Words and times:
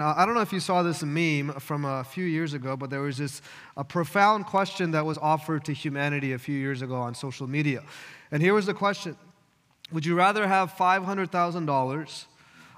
Uh, 0.00 0.14
I 0.16 0.24
don't 0.24 0.34
know 0.34 0.40
if 0.40 0.50
you 0.50 0.60
saw 0.60 0.82
this 0.82 1.02
meme 1.02 1.52
from 1.60 1.84
a 1.84 2.02
few 2.02 2.24
years 2.24 2.54
ago, 2.54 2.74
but 2.74 2.88
there 2.88 3.02
was 3.02 3.18
this 3.18 3.42
a 3.76 3.84
profound 3.84 4.46
question 4.46 4.92
that 4.92 5.04
was 5.04 5.18
offered 5.18 5.62
to 5.66 5.74
humanity 5.74 6.32
a 6.32 6.38
few 6.38 6.56
years 6.56 6.80
ago 6.80 6.94
on 6.94 7.14
social 7.14 7.46
media. 7.46 7.82
And 8.30 8.42
here 8.42 8.54
was 8.54 8.64
the 8.64 8.72
question 8.72 9.14
Would 9.92 10.06
you 10.06 10.14
rather 10.14 10.48
have 10.48 10.72
$500,000 10.72 12.24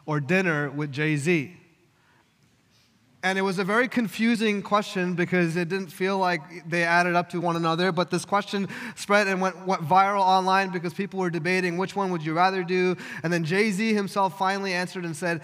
or 0.04 0.18
dinner 0.18 0.68
with 0.68 0.90
Jay 0.90 1.14
Z? 1.16 1.56
And 3.22 3.38
it 3.38 3.42
was 3.42 3.60
a 3.60 3.64
very 3.64 3.86
confusing 3.86 4.60
question 4.60 5.14
because 5.14 5.54
it 5.54 5.68
didn't 5.68 5.92
feel 5.92 6.18
like 6.18 6.68
they 6.68 6.82
added 6.82 7.14
up 7.14 7.30
to 7.30 7.40
one 7.40 7.54
another. 7.54 7.92
But 7.92 8.10
this 8.10 8.24
question 8.24 8.66
spread 8.96 9.28
and 9.28 9.40
went, 9.40 9.64
went 9.64 9.82
viral 9.82 10.22
online 10.22 10.70
because 10.70 10.92
people 10.92 11.20
were 11.20 11.30
debating 11.30 11.78
which 11.78 11.94
one 11.94 12.10
would 12.10 12.24
you 12.24 12.34
rather 12.34 12.64
do. 12.64 12.96
And 13.22 13.32
then 13.32 13.44
Jay 13.44 13.70
Z 13.70 13.94
himself 13.94 14.36
finally 14.36 14.72
answered 14.72 15.04
and 15.04 15.16
said, 15.16 15.40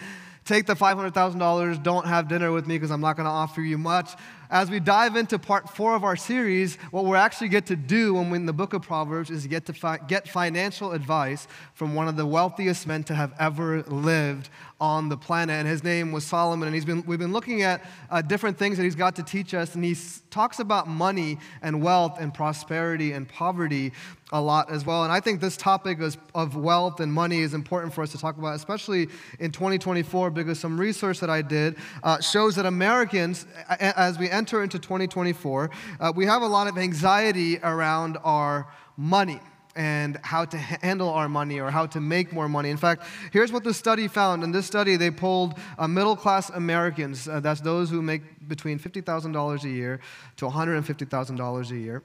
Take 0.48 0.64
the 0.64 0.72
$500,000, 0.72 1.82
don't 1.82 2.06
have 2.06 2.26
dinner 2.26 2.50
with 2.52 2.66
me 2.66 2.76
because 2.76 2.90
I'm 2.90 3.02
not 3.02 3.16
going 3.16 3.26
to 3.26 3.30
offer 3.30 3.60
you 3.60 3.76
much. 3.76 4.12
As 4.48 4.70
we 4.70 4.80
dive 4.80 5.14
into 5.14 5.38
part 5.38 5.68
four 5.68 5.95
of 5.95 6.04
our 6.04 6.16
series, 6.16 6.77
what 6.90 7.04
we 7.04 7.18
actually 7.18 7.50
get 7.50 7.66
to 7.66 7.77
do 7.77 8.14
when 8.14 8.30
we're 8.30 8.36
in 8.36 8.46
the 8.46 8.54
book 8.54 8.73
of 8.73 8.80
Proverbs 8.80 9.28
is 9.28 9.46
get 9.46 9.66
to 9.66 9.74
fi- 9.74 9.98
get 9.98 10.26
financial 10.26 10.92
advice 10.92 11.46
from 11.74 11.95
one 11.95 12.09
of 12.09 12.16
the 12.16 12.24
wealthiest 12.24 12.87
men 12.87 13.04
to 13.04 13.14
have 13.14 13.34
ever 13.38 13.82
lived 13.82 14.48
on 14.80 15.09
the 15.09 15.16
planet. 15.16 15.56
And 15.56 15.66
his 15.66 15.82
name 15.82 16.12
was 16.12 16.24
Solomon. 16.24 16.68
And 16.68 16.74
he's 16.74 16.84
been, 16.84 17.02
we've 17.05 17.18
been 17.18 17.32
looking 17.32 17.62
at 17.62 17.84
uh, 18.10 18.23
different 18.23 18.59
things 18.59 18.77
that 18.77 18.84
he's 18.84 18.95
got 18.95 19.16
to 19.16 19.23
teach 19.23 19.52
us. 19.52 19.74
And 19.74 19.84
he 19.84 19.96
talks 20.30 20.60
about 20.60 20.87
money 20.87 21.38
and 21.62 21.82
wealth 21.82 22.18
and 22.20 22.32
prosperity 22.32 23.12
and 23.12 23.28
poverty 23.28 23.92
a 24.30 24.41
lot 24.41 24.70
as 24.70 24.87
well. 24.87 25.04
And 25.04 25.12
I 25.12 25.20
think 25.20 25.41
this 25.41 25.56
topic 25.56 26.01
is, 26.01 26.16
of 26.34 26.54
wealth 26.54 27.01
and 27.01 27.12
money 27.12 27.41
is 27.41 27.54
important 27.54 27.92
for 27.92 28.02
us 28.02 28.12
to 28.12 28.18
talk 28.18 28.38
about, 28.38 28.54
especially 28.54 29.09
in 29.41 29.51
2024, 29.51 30.30
because 30.30 30.60
some 30.60 30.79
research 30.79 31.18
that 31.20 31.30
I 31.30 31.42
did 31.42 31.76
uh, 32.02 32.20
shows 32.20 32.54
that 32.56 32.66
Americans, 32.66 33.46
as 33.68 34.18
we 34.18 34.30
enter 34.30 34.62
into 34.62 34.79
2024, 34.79 35.70
uh, 35.99 36.12
we 36.15 36.26
have 36.26 36.43
a 36.43 36.46
lot 36.46 36.68
of 36.68 36.79
anxiety 36.79 37.59
around 37.59 38.18
our 38.23 38.68
money 38.96 39.40
and 39.79 40.18
how 40.24 40.45
to 40.45 40.59
handle 40.59 41.09
our 41.09 41.29
money 41.29 41.60
or 41.60 41.71
how 41.71 41.87
to 41.87 42.01
make 42.01 42.32
more 42.32 42.48
money. 42.48 42.68
In 42.68 42.76
fact, 42.76 43.04
here's 43.32 43.52
what 43.52 43.62
the 43.62 43.73
study 43.73 44.09
found. 44.09 44.43
In 44.43 44.51
this 44.51 44.66
study, 44.66 44.96
they 44.96 45.12
polled 45.12 45.54
uh, 45.79 45.87
middle 45.87 46.16
class 46.16 46.51
Americans, 46.51 47.29
uh, 47.29 47.38
that's 47.38 47.60
those 47.60 47.88
who 47.88 48.02
make 48.02 48.49
between 48.49 48.80
$50,000 48.80 49.65
a 49.65 49.68
year 49.68 50.01
to 50.37 50.46
$150,000 50.46 51.71
a 51.71 51.79
year. 51.79 52.02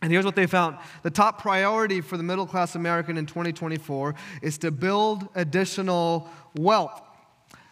And 0.00 0.10
here's 0.10 0.24
what 0.24 0.34
they 0.34 0.46
found 0.46 0.78
the 1.02 1.10
top 1.10 1.40
priority 1.40 2.00
for 2.00 2.16
the 2.16 2.22
middle 2.22 2.46
class 2.46 2.74
American 2.74 3.18
in 3.18 3.26
2024 3.26 4.14
is 4.40 4.56
to 4.58 4.70
build 4.70 5.28
additional 5.34 6.28
wealth. 6.56 7.02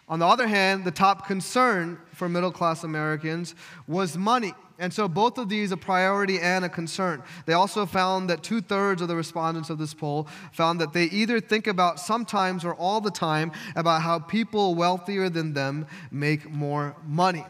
On 0.07 0.19
the 0.19 0.27
other 0.27 0.47
hand, 0.47 0.85
the 0.85 0.91
top 0.91 1.25
concern 1.25 1.97
for 2.11 2.29
middle 2.29 2.51
class 2.51 2.83
Americans 2.83 3.55
was 3.87 4.15
money. 4.15 4.53
And 4.79 4.91
so 4.91 5.07
both 5.07 5.37
of 5.37 5.49
these 5.49 5.71
a 5.71 5.77
priority 5.77 6.39
and 6.39 6.65
a 6.65 6.69
concern. 6.69 7.23
They 7.45 7.53
also 7.53 7.85
found 7.85 8.29
that 8.29 8.43
two 8.43 8.61
thirds 8.61 9.01
of 9.01 9.07
the 9.07 9.15
respondents 9.15 9.69
of 9.69 9.77
this 9.77 9.93
poll 9.93 10.27
found 10.51 10.81
that 10.81 10.93
they 10.93 11.05
either 11.05 11.39
think 11.39 11.67
about 11.67 11.99
sometimes 11.99 12.65
or 12.65 12.73
all 12.75 12.99
the 12.99 13.11
time 13.11 13.51
about 13.75 14.01
how 14.01 14.19
people 14.19 14.75
wealthier 14.75 15.29
than 15.29 15.53
them 15.53 15.85
make 16.11 16.49
more 16.49 16.95
money. 17.05 17.45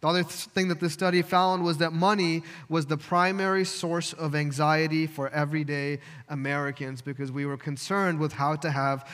The 0.00 0.08
other 0.08 0.22
thing 0.22 0.68
that 0.68 0.80
this 0.80 0.94
study 0.94 1.20
found 1.20 1.62
was 1.62 1.78
that 1.78 1.92
money 1.92 2.42
was 2.70 2.86
the 2.86 2.96
primary 2.96 3.66
source 3.66 4.14
of 4.14 4.34
anxiety 4.34 5.06
for 5.06 5.28
everyday 5.28 6.00
Americans 6.28 7.02
because 7.02 7.30
we 7.30 7.44
were 7.44 7.58
concerned 7.58 8.18
with 8.18 8.32
how 8.32 8.56
to 8.56 8.70
have 8.70 9.06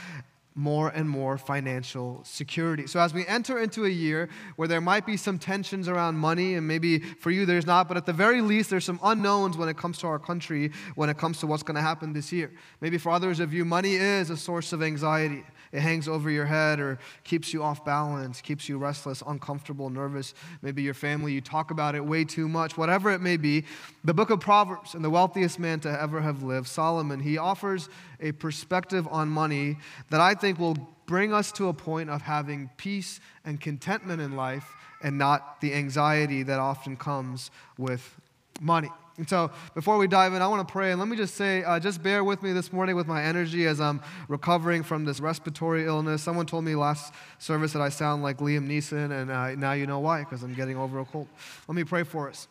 more 0.56 0.88
and 0.88 1.08
more 1.08 1.36
financial 1.36 2.22
security. 2.24 2.86
So, 2.86 2.98
as 2.98 3.12
we 3.12 3.26
enter 3.26 3.58
into 3.58 3.84
a 3.84 3.90
year 3.90 4.30
where 4.56 4.66
there 4.66 4.80
might 4.80 5.04
be 5.04 5.18
some 5.18 5.38
tensions 5.38 5.86
around 5.86 6.16
money, 6.16 6.54
and 6.54 6.66
maybe 6.66 6.98
for 6.98 7.30
you 7.30 7.44
there's 7.44 7.66
not, 7.66 7.88
but 7.88 7.98
at 7.98 8.06
the 8.06 8.12
very 8.14 8.40
least 8.40 8.70
there's 8.70 8.84
some 8.84 8.98
unknowns 9.02 9.58
when 9.58 9.68
it 9.68 9.76
comes 9.76 9.98
to 9.98 10.06
our 10.06 10.18
country, 10.18 10.72
when 10.94 11.10
it 11.10 11.18
comes 11.18 11.38
to 11.40 11.46
what's 11.46 11.62
going 11.62 11.74
to 11.76 11.82
happen 11.82 12.14
this 12.14 12.32
year. 12.32 12.50
Maybe 12.80 12.96
for 12.96 13.12
others 13.12 13.38
of 13.38 13.52
you, 13.52 13.66
money 13.66 13.96
is 13.96 14.30
a 14.30 14.36
source 14.36 14.72
of 14.72 14.82
anxiety. 14.82 15.44
It 15.76 15.82
hangs 15.82 16.08
over 16.08 16.30
your 16.30 16.46
head 16.46 16.80
or 16.80 16.98
keeps 17.22 17.52
you 17.52 17.62
off 17.62 17.84
balance, 17.84 18.40
keeps 18.40 18.66
you 18.66 18.78
restless, 18.78 19.22
uncomfortable, 19.26 19.90
nervous. 19.90 20.32
Maybe 20.62 20.82
your 20.82 20.94
family, 20.94 21.34
you 21.34 21.42
talk 21.42 21.70
about 21.70 21.94
it 21.94 22.02
way 22.02 22.24
too 22.24 22.48
much. 22.48 22.78
Whatever 22.78 23.10
it 23.10 23.20
may 23.20 23.36
be, 23.36 23.62
the 24.02 24.14
book 24.14 24.30
of 24.30 24.40
Proverbs 24.40 24.94
and 24.94 25.04
the 25.04 25.10
wealthiest 25.10 25.58
man 25.58 25.78
to 25.80 26.00
ever 26.00 26.22
have 26.22 26.42
lived, 26.42 26.66
Solomon, 26.66 27.20
he 27.20 27.36
offers 27.36 27.90
a 28.22 28.32
perspective 28.32 29.06
on 29.10 29.28
money 29.28 29.76
that 30.08 30.22
I 30.22 30.32
think 30.32 30.58
will 30.58 30.78
bring 31.04 31.34
us 31.34 31.52
to 31.52 31.68
a 31.68 31.74
point 31.74 32.08
of 32.08 32.22
having 32.22 32.70
peace 32.78 33.20
and 33.44 33.60
contentment 33.60 34.22
in 34.22 34.34
life 34.34 34.72
and 35.02 35.18
not 35.18 35.60
the 35.60 35.74
anxiety 35.74 36.42
that 36.44 36.58
often 36.58 36.96
comes 36.96 37.50
with 37.76 38.18
money. 38.62 38.88
And 39.18 39.28
so, 39.28 39.50
before 39.74 39.96
we 39.96 40.06
dive 40.06 40.34
in, 40.34 40.42
I 40.42 40.48
want 40.48 40.66
to 40.66 40.70
pray. 40.70 40.90
And 40.90 41.00
let 41.00 41.08
me 41.08 41.16
just 41.16 41.36
say, 41.36 41.64
uh, 41.64 41.80
just 41.80 42.02
bear 42.02 42.22
with 42.22 42.42
me 42.42 42.52
this 42.52 42.72
morning 42.72 42.96
with 42.96 43.06
my 43.06 43.22
energy 43.22 43.66
as 43.66 43.80
I'm 43.80 44.02
recovering 44.28 44.82
from 44.82 45.04
this 45.04 45.20
respiratory 45.20 45.86
illness. 45.86 46.22
Someone 46.22 46.44
told 46.44 46.64
me 46.64 46.74
last 46.74 47.14
service 47.38 47.72
that 47.72 47.80
I 47.80 47.88
sound 47.88 48.22
like 48.22 48.38
Liam 48.38 48.68
Neeson, 48.68 49.10
and 49.10 49.30
uh, 49.30 49.54
now 49.54 49.72
you 49.72 49.86
know 49.86 50.00
why, 50.00 50.20
because 50.20 50.42
I'm 50.42 50.54
getting 50.54 50.76
over 50.76 51.00
a 51.00 51.04
cold. 51.04 51.28
Let 51.66 51.74
me 51.74 51.84
pray 51.84 52.02
for 52.02 52.28
us. 52.28 52.48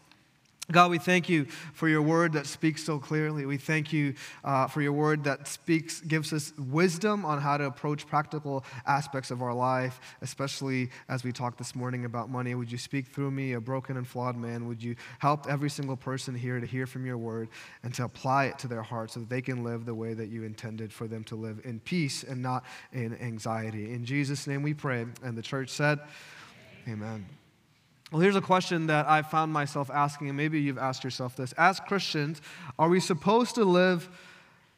God, 0.72 0.90
we 0.90 0.98
thank 0.98 1.30
you 1.30 1.46
for 1.74 1.88
your 1.88 2.02
word 2.02 2.34
that 2.34 2.48
speaks 2.48 2.84
so 2.84 2.98
clearly. 2.98 3.46
We 3.46 3.58
thank 3.58 3.94
you 3.94 4.16
uh, 4.44 4.66
for 4.66 4.82
your 4.82 4.94
word 4.94 5.24
that 5.26 5.48
speaks, 5.48 6.02
gives 6.02 6.34
us 6.34 6.54
wisdom 6.58 7.24
on 7.24 7.40
how 7.40 7.58
to 7.58 7.66
approach 7.66 8.08
practical 8.08 8.66
aspects 8.88 9.30
of 9.30 9.44
our 9.44 9.54
life, 9.54 10.00
especially 10.24 10.90
as 11.08 11.24
we 11.24 11.32
talked 11.32 11.60
this 11.60 11.76
morning 11.76 12.06
about 12.06 12.32
money. 12.32 12.56
Would 12.56 12.72
you 12.72 12.80
speak 12.80 13.06
through 13.06 13.30
me, 13.30 13.54
a 13.54 13.62
broken 13.62 13.96
and 13.96 14.08
flawed 14.08 14.38
man? 14.38 14.68
Would 14.68 14.82
you 14.82 14.96
help 15.20 15.48
every 15.48 15.70
single 15.70 15.98
person 15.98 16.34
here 16.34 16.60
to 16.60 16.66
hear 16.66 16.88
from 16.88 17.06
your 17.06 17.20
word 17.20 17.50
and 17.84 17.94
to 17.94 18.04
apply 18.04 18.46
it 18.46 18.58
to 18.60 18.68
their 18.68 18.82
heart 18.82 19.12
so 19.12 19.20
that 19.20 19.30
they 19.30 19.42
can 19.42 19.64
live 19.64 19.86
the 19.86 19.94
way 19.94 20.16
that 20.16 20.30
you 20.30 20.44
intended 20.44 20.92
for 20.92 21.08
them 21.08 21.24
to 21.26 21.36
live 21.36 21.62
in 21.64 21.80
peace 21.80 22.24
and 22.24 22.42
not 22.42 22.66
in 22.92 23.16
anxiety? 23.22 23.94
In 23.94 24.04
Jesus' 24.04 24.48
name 24.48 24.64
we 24.64 24.74
pray. 24.74 25.06
And 25.22 25.38
the 25.38 25.44
church 25.44 25.70
said, 25.70 26.00
Amen. 26.88 27.08
Amen. 27.08 27.45
Well, 28.12 28.22
here's 28.22 28.36
a 28.36 28.42
question 28.42 28.88
that 28.88 29.08
I 29.08 29.24
found 29.24 29.52
myself 29.52 29.90
asking, 29.90 30.30
and 30.30 30.38
maybe 30.38 30.62
you've 30.62 30.78
asked 30.78 31.04
yourself 31.04 31.36
this. 31.36 31.54
As 31.54 31.80
Christians, 31.80 32.42
are 32.78 32.88
we 32.88 33.00
supposed 33.00 33.56
to 33.56 33.66
live 33.66 34.10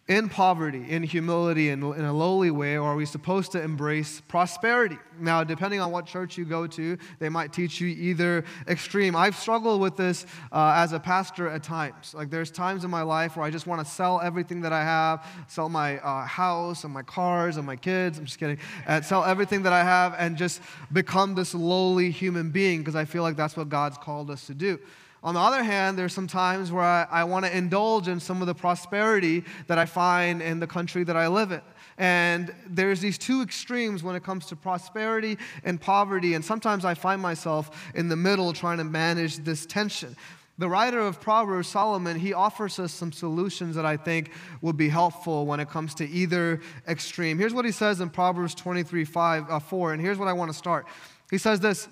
in 0.08 0.30
poverty, 0.30 0.86
in 0.90 1.04
humility, 1.04 1.70
in, 1.70 1.84
in 1.84 2.06
a 2.06 2.14
lowly 2.14 2.50
way, 2.50 2.78
or 2.78 2.90
are 2.90 2.96
we 2.96 3.06
supposed 3.06 3.52
to 3.52 3.62
embrace 3.62 4.22
prosperity? 4.30 4.98
Now, 5.20 5.44
depending 5.44 5.82
on 5.82 5.92
what 5.92 6.06
church 6.06 6.38
you 6.38 6.46
go 6.46 6.66
to, 6.66 6.98
they 7.20 7.28
might 7.28 7.52
teach 7.52 7.82
you 7.82 7.90
either 7.90 8.46
extreme. 8.68 9.18
I've 9.18 9.36
struggled 9.36 9.82
with 9.82 9.98
this 9.98 10.26
uh, 10.52 10.74
as 10.78 10.94
a 10.94 11.00
pastor 11.00 11.50
at 11.50 11.62
times. 11.62 12.14
Like, 12.14 12.30
there's 12.30 12.52
times 12.52 12.86
in 12.86 12.90
my 12.90 13.02
life 13.02 13.36
where 13.36 13.46
I 13.46 13.50
just 13.50 13.68
want 13.68 13.86
to 13.86 13.92
sell 13.92 14.22
everything 14.22 14.62
that 14.62 14.72
I 14.72 14.82
have, 14.82 15.26
sell 15.48 15.68
my 15.68 16.00
uh, 16.00 16.26
house 16.26 16.86
and 16.86 16.94
my 16.94 17.04
cars 17.04 17.58
and 17.58 17.66
my 17.66 17.76
kids. 17.76 18.18
I'm 18.18 18.26
just 18.26 18.40
kidding. 18.40 18.60
And 18.86 19.04
sell 19.04 19.26
everything 19.26 19.64
that 19.64 19.74
I 19.74 19.84
have 19.84 20.16
and 20.18 20.38
just 20.38 20.62
become 20.94 21.36
this 21.36 21.54
lowly 21.54 22.12
human 22.12 22.52
being 22.52 22.80
because 22.80 22.96
I 22.96 23.04
feel 23.04 23.24
like 23.24 23.36
that's 23.36 23.58
what 23.58 23.68
God's 23.68 23.98
called 23.98 24.32
us 24.32 24.48
to 24.48 24.54
do. 24.54 24.80
On 25.28 25.34
the 25.34 25.42
other 25.42 25.62
hand, 25.62 25.98
there's 25.98 26.14
some 26.14 26.26
times 26.26 26.72
where 26.72 26.86
I, 26.86 27.06
I 27.12 27.24
want 27.26 27.44
to 27.44 27.54
indulge 27.54 28.08
in 28.08 28.18
some 28.18 28.40
of 28.40 28.48
the 28.48 28.56
prosperity 28.56 29.44
that 29.68 29.78
I 29.78 29.86
find 29.86 30.42
in 30.42 30.62
the 30.62 30.68
country 30.68 31.04
that 31.04 31.18
I 31.18 31.28
live 31.28 31.52
in. 31.52 31.60
And 31.98 32.56
there's 32.66 33.02
these 33.02 33.18
two 33.18 33.42
extremes 33.42 34.04
when 34.04 34.16
it 34.16 34.24
comes 34.24 34.46
to 34.46 34.56
prosperity 34.56 35.38
and 35.66 35.82
poverty. 35.82 36.36
And 36.36 36.46
sometimes 36.46 36.86
I 36.86 36.94
find 36.94 37.22
myself 37.22 37.92
in 37.94 38.08
the 38.08 38.16
middle 38.16 38.54
trying 38.54 38.78
to 38.78 38.86
manage 38.86 39.40
this 39.40 39.66
tension. 39.66 40.16
The 40.60 40.70
writer 40.70 41.02
of 41.02 41.20
Proverbs, 41.20 41.68
Solomon, 41.68 42.18
he 42.18 42.32
offers 42.32 42.80
us 42.80 42.94
some 42.94 43.12
solutions 43.12 43.76
that 43.76 43.86
I 43.86 43.98
think 43.98 44.32
would 44.62 44.78
be 44.78 44.88
helpful 44.88 45.46
when 45.46 45.60
it 45.60 45.70
comes 45.70 45.94
to 45.96 46.08
either 46.08 46.62
extreme. 46.88 47.38
Here's 47.38 47.54
what 47.54 47.66
he 47.66 47.74
says 47.74 48.00
in 48.00 48.12
Proverbs 48.12 48.56
23 48.56 49.04
5, 49.04 49.50
uh, 49.50 49.60
4, 49.60 49.92
and 49.92 50.02
here's 50.02 50.20
what 50.20 50.30
I 50.30 50.34
want 50.34 50.52
to 50.52 50.58
start. 50.58 50.88
He 51.30 51.38
says 51.38 51.60
this 51.60 51.90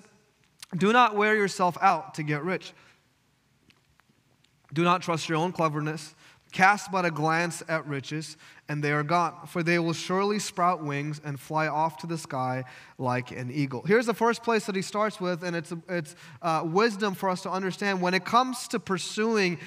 Do 0.74 0.90
not 0.90 1.16
wear 1.16 1.36
yourself 1.36 1.76
out 1.82 2.14
to 2.14 2.22
get 2.22 2.42
rich. 2.42 2.72
Do 4.72 4.82
not 4.82 5.02
trust 5.02 5.28
your 5.28 5.38
own 5.38 5.52
cleverness. 5.52 6.14
Cast 6.52 6.90
but 6.90 7.04
a 7.04 7.10
glance 7.10 7.62
at 7.68 7.86
riches, 7.86 8.36
and 8.68 8.82
they 8.82 8.92
are 8.92 9.02
gone, 9.02 9.46
for 9.46 9.62
they 9.62 9.78
will 9.78 9.92
surely 9.92 10.38
sprout 10.38 10.82
wings 10.82 11.20
and 11.24 11.38
fly 11.38 11.66
off 11.66 11.98
to 11.98 12.06
the 12.06 12.16
sky 12.16 12.64
like 12.98 13.30
an 13.30 13.50
eagle. 13.50 13.82
Here's 13.86 14.06
the 14.06 14.14
first 14.14 14.42
place 14.42 14.64
that 14.66 14.76
he 14.76 14.82
starts 14.82 15.20
with, 15.20 15.42
and 15.42 15.54
it's, 15.56 15.72
it's 15.88 16.14
uh, 16.40 16.62
wisdom 16.64 17.14
for 17.14 17.28
us 17.28 17.42
to 17.42 17.50
understand. 17.50 18.00
When 18.00 18.14
it 18.14 18.24
comes 18.24 18.68
to 18.68 18.80
pursuing 18.80 19.58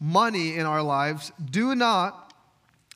money 0.00 0.56
in 0.56 0.66
our 0.66 0.82
lives, 0.82 1.30
do 1.50 1.74
not 1.74 2.32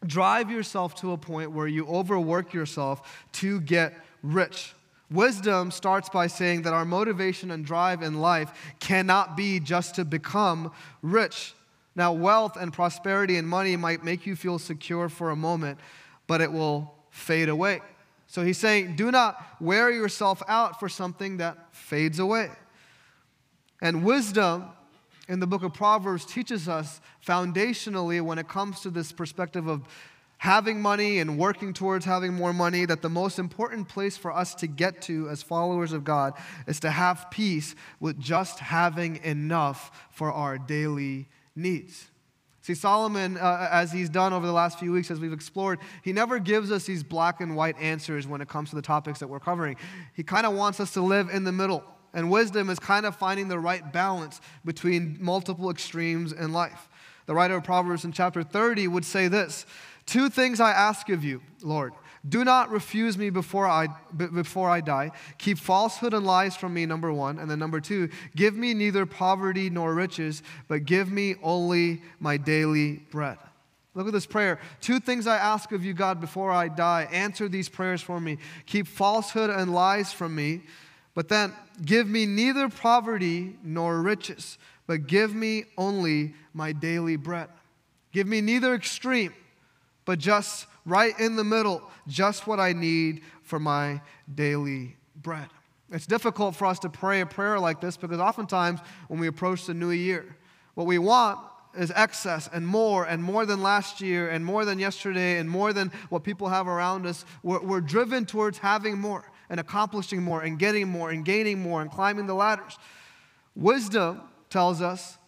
drive 0.05 0.51
yourself 0.51 0.95
to 0.97 1.13
a 1.13 1.19
point 1.19 1.53
where 1.53 1.69
you 1.69 1.87
overwork 1.87 2.53
yourself 2.53 3.27
to 3.35 3.61
get 3.61 3.95
rich. 4.23 4.75
Wisdom 5.11 5.71
starts 5.71 6.09
by 6.09 6.27
saying 6.27 6.63
that 6.63 6.73
our 6.73 6.85
motivation 6.85 7.51
and 7.51 7.65
drive 7.65 8.03
in 8.03 8.21
life 8.21 8.75
cannot 8.81 9.37
be 9.37 9.61
just 9.61 9.95
to 9.95 10.05
become 10.05 10.73
rich. 11.01 11.55
Now, 11.95 12.13
wealth 12.13 12.57
and 12.57 12.73
prosperity 12.73 13.37
and 13.37 13.49
money 13.49 13.77
might 13.77 14.05
make 14.05 14.27
you 14.27 14.37
feel 14.37 14.59
secure 14.59 15.09
for 15.09 15.31
a 15.31 15.37
moment, 15.37 15.79
but 16.27 16.41
it 16.41 16.53
will 16.53 16.93
fade 17.11 17.49
away. 17.49 17.81
So 18.27 18.43
he's 18.43 18.59
saying, 18.59 18.97
do 18.97 19.11
not 19.11 19.43
wear 19.61 19.91
yourself 19.91 20.43
out 20.49 20.81
for 20.81 20.89
something 20.89 21.37
that 21.37 21.75
fades 21.75 22.19
away. 22.19 22.51
And 23.81 24.05
wisdom 24.05 24.65
in 25.29 25.41
the 25.41 25.47
book 25.47 25.63
of 25.63 25.73
Proverbs 25.73 26.25
teaches 26.25 26.69
us 26.69 27.01
foundationally 27.25 28.21
when 28.21 28.39
it 28.39 28.49
comes 28.49 28.81
to 28.81 28.91
this 28.91 29.13
perspective 29.13 29.69
of 29.69 29.83
having 30.39 30.81
money 30.81 31.19
and 31.19 31.39
working 31.39 31.73
towards 31.73 32.05
having 32.05 32.35
more 32.35 32.53
money 32.53 32.85
that 32.85 33.03
the 33.03 33.09
most 33.09 33.39
important 33.39 33.89
place 33.89 34.17
for 34.17 34.33
us 34.33 34.55
to 34.57 34.67
get 34.67 35.01
to 35.03 35.29
as 35.29 35.43
followers 35.43 35.93
of 35.93 36.05
God 36.05 36.35
is 36.67 36.81
to 36.81 36.91
have 36.91 37.31
peace 37.31 37.75
with 38.01 38.19
just 38.19 38.59
having 38.59 39.17
enough 39.25 40.09
for 40.11 40.31
our 40.31 40.59
daily 40.59 41.29
needs. 41.55 42.11
See, 42.67 42.75
Solomon, 42.75 43.37
uh, 43.37 43.69
as 43.71 43.93
he's 43.93 44.11
done 44.11 44.33
over 44.33 44.45
the 44.45 44.53
last 44.53 44.81
few 44.81 44.91
weeks, 44.91 45.09
as 45.13 45.21
we've 45.21 45.33
explored, 45.33 45.79
he 46.03 46.13
never 46.13 46.41
gives 46.41 46.73
us 46.73 46.85
these 46.85 47.05
black 47.05 47.41
and 47.41 47.55
white 47.55 47.79
answers 47.79 48.27
when 48.27 48.41
it 48.41 48.49
comes 48.49 48.71
to 48.71 48.77
the 48.77 48.83
topics 48.83 49.21
that 49.21 49.29
we're 49.29 49.39
covering. 49.39 49.77
He 50.15 50.25
kind 50.25 50.45
of 50.45 50.53
wants 50.53 50.81
us 50.81 50.93
to 50.95 51.01
live 51.01 51.31
in 51.31 51.45
the 51.45 51.53
middle. 51.53 51.85
And 52.13 52.29
wisdom 52.29 52.69
is 52.69 52.81
kind 52.81 53.07
of 53.07 53.15
finding 53.15 53.47
the 53.47 53.59
right 53.59 53.93
balance 53.93 54.41
between 54.65 55.17
multiple 55.21 55.71
extremes 55.71 56.33
in 56.33 56.53
life. 56.53 56.89
The 57.27 57.35
writer 57.35 57.57
of 57.57 57.63
Proverbs 57.63 58.05
in 58.05 58.11
chapter 58.11 58.43
30 58.43 58.89
would 58.89 59.05
say 59.05 59.29
this 59.29 59.65
Two 60.07 60.29
things 60.31 60.61
I 60.61 60.71
ask 60.71 61.09
of 61.09 61.25
you, 61.25 61.43
Lord. 61.63 61.93
Do 62.29 62.45
not 62.45 62.71
refuse 62.71 63.17
me 63.17 63.31
before 63.31 63.69
I, 63.69 63.89
before 64.17 64.69
I 64.69 64.81
die. 64.81 65.13
Keep 65.39 65.59
falsehood 65.59 66.15
and 66.15 66.27
lies 66.27 66.57
from 66.57 66.75
me, 66.75 66.87
number 66.87 67.13
one. 67.13 67.39
And 67.39 67.49
then 67.51 67.59
number 67.59 67.81
two, 67.81 68.09
give 68.35 68.57
me 68.57 68.75
neither 68.75 69.07
poverty 69.07 69.71
nor 69.71 69.95
riches, 69.95 70.43
but 70.67 70.85
give 70.85 71.11
me 71.11 71.37
only 71.43 72.03
my 72.19 72.37
daily 72.37 72.95
bread. 73.11 73.39
Look 73.95 74.07
at 74.07 74.13
this 74.13 74.27
prayer. 74.27 74.61
Two 74.81 75.01
things 75.01 75.27
I 75.27 75.37
ask 75.37 75.73
of 75.73 75.85
you, 75.85 75.95
God, 75.95 76.21
before 76.21 76.51
I 76.51 76.69
die. 76.69 77.09
Answer 77.13 77.49
these 77.49 77.69
prayers 77.69 78.03
for 78.03 78.21
me. 78.21 78.39
Keep 78.67 78.89
falsehood 78.89 79.51
and 79.51 79.73
lies 79.73 80.13
from 80.13 80.35
me. 80.35 80.63
But 81.15 81.29
then 81.29 81.55
give 81.83 82.07
me 82.07 82.27
neither 82.27 82.69
poverty 82.69 83.57
nor 83.63 84.03
riches, 84.03 84.59
but 84.87 85.07
give 85.07 85.35
me 85.35 85.65
only 85.79 86.35
my 86.53 86.73
daily 86.73 87.17
bread. 87.17 87.49
Give 88.13 88.27
me 88.27 88.43
neither 88.43 88.75
extreme, 88.75 89.33
but 90.07 90.19
just 90.19 90.67
right 90.87 91.19
in 91.21 91.37
the 91.37 91.45
middle, 91.45 91.83
just 92.09 92.47
what 92.47 92.59
I 92.59 92.73
need 92.73 93.21
for 93.43 93.61
my 93.61 94.01
daily 94.35 94.97
bread. 95.15 95.49
It's 95.93 96.07
difficult 96.07 96.57
for 96.57 96.67
us 96.67 96.79
to 96.81 96.89
pray 96.89 97.21
a 97.21 97.27
prayer 97.27 97.61
like 97.61 97.81
this 97.81 97.97
because 97.97 98.19
oftentimes 98.19 98.81
when 99.09 99.21
we 99.21 99.27
approach 99.27 99.67
the 99.67 99.75
new 99.75 99.91
year, 99.91 100.37
what 100.75 100.87
we 100.87 100.99
want 100.99 101.39
is 101.77 101.93
excess 101.95 102.49
and 102.53 102.67
more 102.67 103.05
and 103.05 103.23
more 103.23 103.45
than 103.47 103.63
last 103.63 104.01
year 104.01 104.31
and 104.31 104.45
more 104.45 104.65
than 104.65 104.79
yesterday 104.79 105.39
and 105.39 105.49
more 105.49 105.73
than 105.73 105.93
what 106.09 106.25
people 106.25 106.49
have 106.49 106.67
around 106.67 107.07
us. 107.07 107.25
We're, 107.43 107.61
we're 107.61 107.81
driven 107.81 108.25
towards 108.25 108.59
having 108.59 108.99
more 108.99 109.31
and 109.51 109.61
accomplishing 109.61 110.23
more 110.23 110.43
and 110.43 110.59
getting 110.59 110.89
more 110.89 111.11
and 111.11 111.25
gaining 111.25 111.61
more 111.61 111.83
and 111.83 111.91
climbing 111.91 112.27
the 112.27 112.35
ladders. 112.35 112.79
Wisdom 113.55 114.23
tells 114.51 114.81
us 114.81 115.19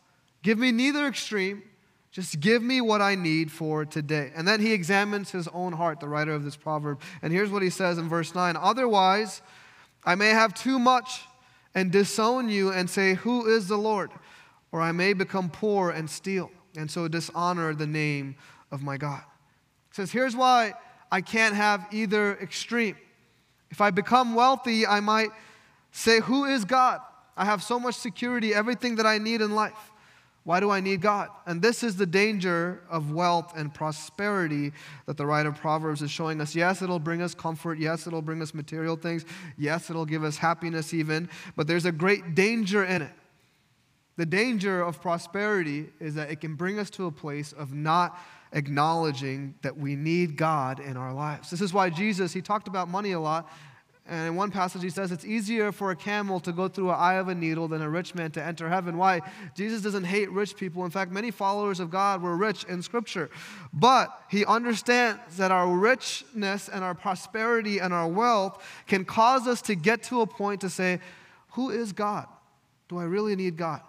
give 0.43 0.59
me 0.59 0.73
neither 0.73 1.07
extreme, 1.07 1.63
just 2.11 2.41
give 2.41 2.63
me 2.63 2.81
what 2.81 3.03
I 3.03 3.15
need 3.15 3.53
for 3.53 3.85
today. 3.85 4.33
And 4.35 4.49
then 4.49 4.61
he 4.61 4.73
examines 4.73 5.31
his 5.31 5.47
own 5.49 5.75
heart, 5.75 6.01
the 6.01 6.09
writer 6.09 6.33
of 6.33 6.45
this 6.45 6.57
proverb. 6.57 7.01
And 7.23 7.33
here's 7.33 7.51
what 7.51 7.63
he 7.63 7.71
says 7.71 7.99
in 7.99 8.09
verse 8.09 8.35
9 8.35 8.57
Otherwise, 8.59 9.43
I 10.05 10.15
may 10.15 10.31
have 10.31 10.55
too 10.55 10.79
much 10.79 11.23
and 11.75 11.93
disown 11.93 12.49
you 12.49 12.73
and 12.73 12.89
say, 12.89 13.15
Who 13.15 13.47
is 13.47 13.69
the 13.69 13.77
Lord? 13.77 14.11
Or 14.73 14.81
I 14.81 14.93
may 14.93 15.13
become 15.13 15.51
poor 15.51 15.91
and 15.91 16.09
steal, 16.09 16.51
and 16.77 16.91
so 16.91 17.09
dishonor 17.09 17.75
the 17.75 17.87
name 17.87 18.37
of 18.71 18.83
my 18.83 18.97
God. 18.97 19.23
He 19.91 19.95
says, 19.95 20.11
Here's 20.11 20.35
why 20.35 20.75
I 21.13 21.21
can't 21.21 21.55
have 21.55 21.87
either 21.93 22.37
extreme. 22.39 22.97
If 23.71 23.81
I 23.81 23.91
become 23.91 24.35
wealthy, 24.35 24.87
I 24.87 25.01
might 25.01 25.31
say, 25.93 26.21
Who 26.21 26.47
is 26.47 26.65
God? 26.65 27.01
I 27.37 27.45
have 27.45 27.63
so 27.63 27.79
much 27.79 27.95
security, 27.95 28.55
everything 28.55 28.97
that 28.97 29.07
I 29.07 29.19
need 29.19 29.41
in 29.43 29.55
life. 29.55 29.93
Why 30.49 30.61
do 30.61 30.71
I 30.71 30.81
need 30.81 31.03
God? 31.03 31.29
And 31.45 31.61
this 31.61 31.83
is 31.83 31.97
the 31.97 32.07
danger 32.07 32.81
of 32.89 33.13
wealth 33.13 33.53
and 33.55 33.73
prosperity 33.75 34.73
that 35.05 35.19
the 35.19 35.27
writer 35.27 35.51
of 35.51 35.57
Proverbs 35.57 36.01
is 36.01 36.11
showing 36.11 36.41
us. 36.41 36.55
Yes, 36.55 36.81
it'll 36.81 36.99
bring 36.99 37.21
us 37.21 37.35
comfort. 37.35 37.79
Yes, 37.79 38.07
it'll 38.07 38.23
bring 38.23 38.41
us 38.41 38.55
material 38.55 38.97
things. 38.97 39.27
Yes, 39.59 39.91
it'll 39.91 40.07
give 40.07 40.25
us 40.25 40.39
happiness 40.39 40.95
even. 40.95 41.29
But 41.55 41.67
there's 41.67 41.85
a 41.85 41.93
great 41.93 42.35
danger 42.35 42.83
in 42.83 43.03
it. 43.03 43.13
The 44.17 44.25
danger 44.25 44.81
of 44.81 45.03
prosperity 45.03 45.91
is 46.01 46.15
that 46.15 46.31
it 46.31 46.41
can 46.41 46.55
bring 46.55 46.79
us 46.79 46.89
to 46.93 47.05
a 47.05 47.13
place 47.13 47.53
of 47.53 47.75
not 47.75 48.19
acknowledging 48.55 49.55
that 49.61 49.77
we 49.77 49.97
need 49.97 50.39
God 50.39 50.81
in 50.81 50.97
our 50.97 51.13
lives. 51.13 51.51
This 51.51 51.61
is 51.61 51.75
why 51.75 51.91
Jesus, 51.91 52.33
he 52.33 52.41
talked 52.41 52.69
about 52.69 52.89
money 52.89 53.13
a 53.13 53.21
lot 53.21 53.51
and 54.09 54.27
in 54.27 54.37
one 54.37 54.51
passage, 54.51 54.83
he 54.83 54.89
says 54.89 55.13
it's 55.13 55.27
easier 55.27 55.71
for 55.71 55.91
a 55.91 55.97
camel 55.97 56.41
to 56.41 56.51
go 56.51 56.67
through 56.67 56.89
an 56.89 56.97
eye 56.99 57.15
of 57.15 57.29
a 57.29 57.35
needle 57.35 57.69
than 57.69 57.83
a 57.83 57.91
rich 57.91 58.15
man 58.15 58.31
to 58.33 58.43
enter 58.43 58.71
heaven. 58.71 58.97
Why? 58.97 59.21
Jesus 59.55 59.83
doesn't 59.83 60.05
hate 60.05 60.31
rich 60.33 60.57
people. 60.57 60.87
In 60.87 60.91
fact, 60.91 61.13
many 61.13 61.31
followers 61.31 61.79
of 61.79 61.91
God 61.91 62.23
were 62.23 62.35
rich 62.35 62.65
in 62.65 62.81
Scripture. 62.81 63.29
But 63.71 64.19
he 64.31 64.47
understands 64.47 65.37
that 65.37 65.51
our 65.51 65.69
richness 65.69 66.71
and 66.71 66.83
our 66.83 66.95
prosperity 66.95 67.81
and 67.81 67.93
our 67.93 68.09
wealth 68.09 68.65
can 68.87 69.05
cause 69.05 69.47
us 69.47 69.61
to 69.63 69.75
get 69.75 70.05
to 70.05 70.23
a 70.23 70.27
point 70.27 70.63
to 70.63 70.71
say, 70.71 71.01
Who 71.53 71.69
is 71.69 71.93
God? 71.93 72.27
Do 72.89 72.97
I 72.97 73.05
really 73.05 73.37
need 73.37 73.59
God? 73.59 73.83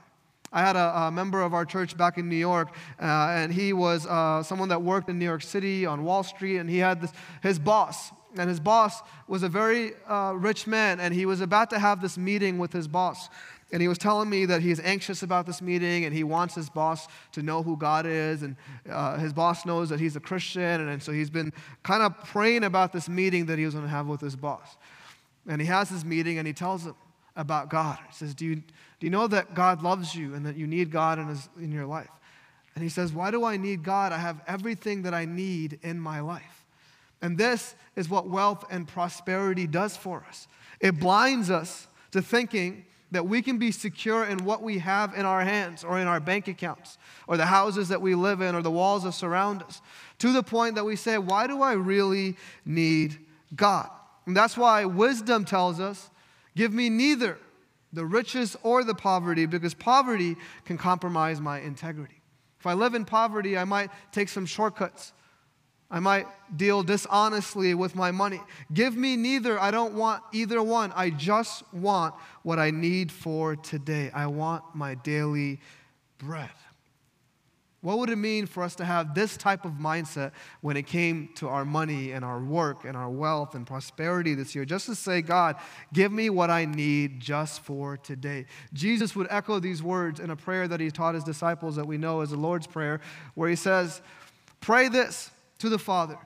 I 0.51 0.61
had 0.61 0.75
a, 0.75 1.03
a, 1.03 1.11
member 1.11 1.41
of 1.41 1.53
our 1.53 1.63
church 1.63 1.95
back 1.95 2.17
in 2.17 2.27
New 2.27 2.35
York, 2.35 2.69
uh, 2.99 3.05
and 3.05 3.53
he 3.53 3.71
was 3.71 4.05
uh, 4.07 4.43
someone 4.43 4.69
that 4.69 4.81
worked 4.81 5.07
in 5.07 5.19
New 5.19 5.25
York 5.25 5.43
City 5.43 5.85
on 5.85 6.03
Wall 6.03 6.23
Street, 6.23 6.57
and 6.57 6.69
he 6.69 6.79
had 6.79 7.01
this, 7.01 7.13
his 7.41 7.59
boss 7.59 8.11
and 8.37 8.49
his 8.49 8.59
boss 8.59 9.01
was 9.27 9.43
a 9.43 9.49
very 9.49 9.93
uh, 10.07 10.33
rich 10.35 10.67
man, 10.67 10.99
and 10.99 11.13
he 11.13 11.25
was 11.25 11.41
about 11.41 11.69
to 11.71 11.79
have 11.79 12.01
this 12.01 12.17
meeting 12.17 12.57
with 12.57 12.71
his 12.71 12.87
boss. 12.87 13.29
And 13.71 13.81
he 13.81 13.87
was 13.87 13.97
telling 13.97 14.29
me 14.29 14.45
that 14.45 14.61
he's 14.61 14.79
anxious 14.79 15.21
about 15.21 15.45
this 15.45 15.61
meeting 15.61 16.03
and 16.05 16.13
he 16.13 16.23
wants 16.23 16.55
his 16.55 16.69
boss 16.69 17.07
to 17.33 17.43
know 17.43 17.61
who 17.61 17.77
God 17.77 18.07
is. 18.07 18.41
And 18.41 18.55
uh, 18.89 19.17
his 19.17 19.31
boss 19.31 19.63
knows 19.63 19.89
that 19.89 19.99
he's 19.99 20.15
a 20.15 20.19
Christian. 20.19 20.81
And, 20.81 20.89
and 20.89 21.03
so 21.03 21.11
he's 21.11 21.29
been 21.29 21.53
kind 21.83 22.01
of 22.01 22.17
praying 22.23 22.63
about 22.63 22.93
this 22.93 23.07
meeting 23.07 23.45
that 23.45 23.59
he 23.59 23.65
was 23.65 23.75
going 23.75 23.85
to 23.85 23.89
have 23.89 24.07
with 24.07 24.21
his 24.21 24.35
boss. 24.35 24.77
And 25.47 25.61
he 25.61 25.67
has 25.67 25.89
this 25.89 26.03
meeting 26.03 26.39
and 26.39 26.47
he 26.47 26.53
tells 26.53 26.85
him 26.85 26.95
about 27.35 27.69
God. 27.69 27.99
He 28.07 28.15
says, 28.15 28.33
Do 28.33 28.45
you, 28.45 28.55
do 28.55 28.63
you 29.01 29.11
know 29.11 29.27
that 29.27 29.53
God 29.53 29.83
loves 29.83 30.15
you 30.15 30.33
and 30.33 30.45
that 30.47 30.55
you 30.55 30.65
need 30.65 30.89
God 30.89 31.19
in, 31.19 31.27
his, 31.27 31.47
in 31.57 31.71
your 31.71 31.85
life? 31.85 32.09
And 32.73 32.83
he 32.83 32.89
says, 32.89 33.13
Why 33.13 33.29
do 33.29 33.43
I 33.43 33.57
need 33.57 33.83
God? 33.83 34.11
I 34.11 34.17
have 34.17 34.41
everything 34.47 35.03
that 35.03 35.13
I 35.13 35.25
need 35.25 35.79
in 35.83 35.99
my 35.99 36.21
life. 36.21 36.58
And 37.21 37.37
this 37.37 37.75
is 37.95 38.09
what 38.09 38.27
wealth 38.27 38.65
and 38.69 38.87
prosperity 38.87 39.67
does 39.67 39.97
for 39.97 40.25
us 40.27 40.47
it 40.79 40.99
blinds 40.99 41.49
us 41.49 41.87
to 42.11 42.21
thinking 42.21 42.85
that 43.11 43.27
we 43.27 43.41
can 43.41 43.57
be 43.57 43.71
secure 43.71 44.23
in 44.23 44.45
what 44.45 44.61
we 44.61 44.79
have 44.79 45.13
in 45.15 45.25
our 45.25 45.43
hands 45.43 45.83
or 45.83 45.99
in 45.99 46.07
our 46.07 46.19
bank 46.19 46.47
accounts 46.47 46.97
or 47.27 47.37
the 47.37 47.45
houses 47.45 47.89
that 47.89 48.01
we 48.01 48.15
live 48.15 48.41
in 48.41 48.55
or 48.55 48.61
the 48.61 48.71
walls 48.71 49.03
that 49.03 49.13
surround 49.13 49.63
us 49.63 49.81
to 50.19 50.31
the 50.31 50.43
point 50.43 50.75
that 50.75 50.85
we 50.85 50.95
say, 50.95 51.17
Why 51.17 51.47
do 51.47 51.61
I 51.61 51.73
really 51.73 52.37
need 52.65 53.17
God? 53.55 53.89
And 54.25 54.37
that's 54.37 54.55
why 54.55 54.85
wisdom 54.85 55.43
tells 55.43 55.79
us, 55.79 56.09
Give 56.55 56.73
me 56.73 56.89
neither 56.89 57.37
the 57.91 58.05
riches 58.05 58.55
or 58.61 58.83
the 58.83 58.93
poverty, 58.93 59.47
because 59.47 59.73
poverty 59.73 60.35
can 60.65 60.77
compromise 60.77 61.41
my 61.41 61.59
integrity. 61.59 62.21
If 62.59 62.67
I 62.67 62.73
live 62.73 62.93
in 62.93 63.05
poverty, 63.05 63.57
I 63.57 63.63
might 63.63 63.89
take 64.11 64.29
some 64.29 64.45
shortcuts. 64.45 65.13
I 65.91 65.99
might 65.99 66.27
deal 66.55 66.83
dishonestly 66.83 67.73
with 67.73 67.95
my 67.95 68.11
money. 68.11 68.41
Give 68.73 68.95
me 68.95 69.15
neither. 69.15 69.59
I 69.59 69.71
don't 69.71 69.95
want 69.95 70.21
either 70.31 70.61
one. 70.61 70.93
I 70.95 71.09
just 71.09 71.63
want 71.73 72.13
what 72.43 72.59
I 72.59 72.69
need 72.69 73.11
for 73.11 73.55
today. 73.55 74.11
I 74.13 74.27
want 74.27 74.63
my 74.75 74.95
daily 74.95 75.59
bread. 76.19 76.51
What 77.81 77.97
would 77.99 78.09
it 78.09 78.17
mean 78.17 78.45
for 78.45 78.61
us 78.61 78.75
to 78.75 78.85
have 78.85 79.15
this 79.15 79.37
type 79.37 79.63
of 79.63 79.73
mindset 79.73 80.33
when 80.59 80.75
it 80.75 80.85
came 80.85 81.29
to 81.35 81.47
our 81.47 81.63
money 81.63 82.11
and 82.11 82.25
our 82.25 82.39
work 82.39 82.83
and 82.83 82.97
our 82.97 83.09
wealth 83.09 83.55
and 83.55 83.65
prosperity 83.65 84.35
this 84.35 84.53
year? 84.53 84.65
Just 84.65 84.85
to 84.87 84.95
say, 84.95 85.21
God, 85.21 85.55
give 85.93 86.11
me 86.11 86.29
what 86.29 86.49
I 86.49 86.65
need 86.65 87.21
just 87.21 87.61
for 87.61 87.95
today. 87.95 88.47
Jesus 88.73 89.15
would 89.15 89.27
echo 89.29 89.59
these 89.59 89.81
words 89.81 90.19
in 90.19 90.29
a 90.29 90.35
prayer 90.35 90.67
that 90.67 90.81
he 90.81 90.91
taught 90.91 91.15
his 91.15 91.23
disciples 91.23 91.77
that 91.77 91.87
we 91.87 91.97
know 91.97 92.19
as 92.19 92.31
the 92.31 92.37
Lord's 92.37 92.67
Prayer, 92.67 92.99
where 93.33 93.49
he 93.49 93.55
says, 93.55 94.01
Pray 94.59 94.89
this 94.89 95.31
to 95.59 95.69
the 95.69 95.79
Father 95.79 96.17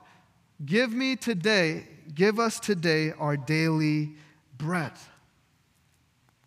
Give 0.64 0.92
me 0.92 1.16
today, 1.16 1.86
give 2.14 2.38
us 2.38 2.60
today 2.60 3.12
our 3.12 3.36
daily 3.36 4.12
bread. 4.56 4.92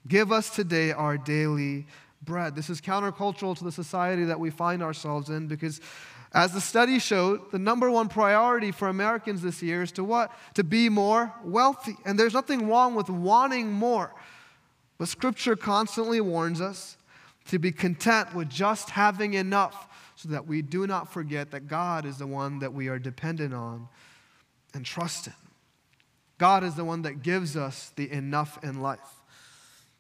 Give 0.08 0.32
us 0.32 0.50
today 0.50 0.92
our 0.92 1.18
daily 1.18 1.86
bread. 2.24 2.56
This 2.56 2.70
is 2.70 2.80
countercultural 2.80 3.58
to 3.58 3.64
the 3.64 3.72
society 3.72 4.24
that 4.24 4.40
we 4.40 4.50
find 4.50 4.82
ourselves 4.82 5.30
in 5.30 5.48
because, 5.48 5.82
as 6.34 6.54
the 6.54 6.62
study 6.62 7.00
showed, 7.00 7.52
the 7.52 7.60
number 7.60 7.92
one 7.92 8.08
priority 8.08 8.72
for 8.72 8.88
Americans 8.88 9.42
this 9.42 9.62
year 9.62 9.84
is 9.84 9.92
to 9.94 10.04
what? 10.06 10.32
To 10.54 10.64
be 10.64 10.88
more 10.88 11.34
wealthy. 11.44 11.98
And 12.06 12.18
there's 12.18 12.34
nothing 12.34 12.70
wrong 12.70 12.96
with 12.96 13.10
wanting 13.10 13.72
more. 13.72 14.16
But 14.98 15.10
Scripture 15.10 15.58
constantly 15.58 16.22
warns 16.22 16.62
us 16.62 16.98
to 17.50 17.60
be 17.60 17.72
content 17.72 18.34
with 18.34 18.50
just 18.50 18.92
having 18.92 19.34
enough 19.34 19.87
so 20.18 20.30
that 20.30 20.48
we 20.48 20.64
do 20.64 20.88
not 20.88 21.14
forget 21.14 21.52
that 21.52 21.68
God 21.68 22.04
is 22.04 22.18
the 22.18 22.26
one 22.26 22.60
that 22.60 22.74
we 22.74 22.88
are 22.88 22.98
dependent 22.98 23.54
on 23.54 23.88
and 24.74 24.84
trust 24.84 25.28
in. 25.28 25.34
God 26.40 26.64
is 26.64 26.74
the 26.74 26.84
one 26.84 27.04
that 27.04 27.22
gives 27.22 27.56
us 27.56 27.94
the 27.96 28.12
enough 28.12 28.60
in 28.64 28.82
life. 28.82 29.22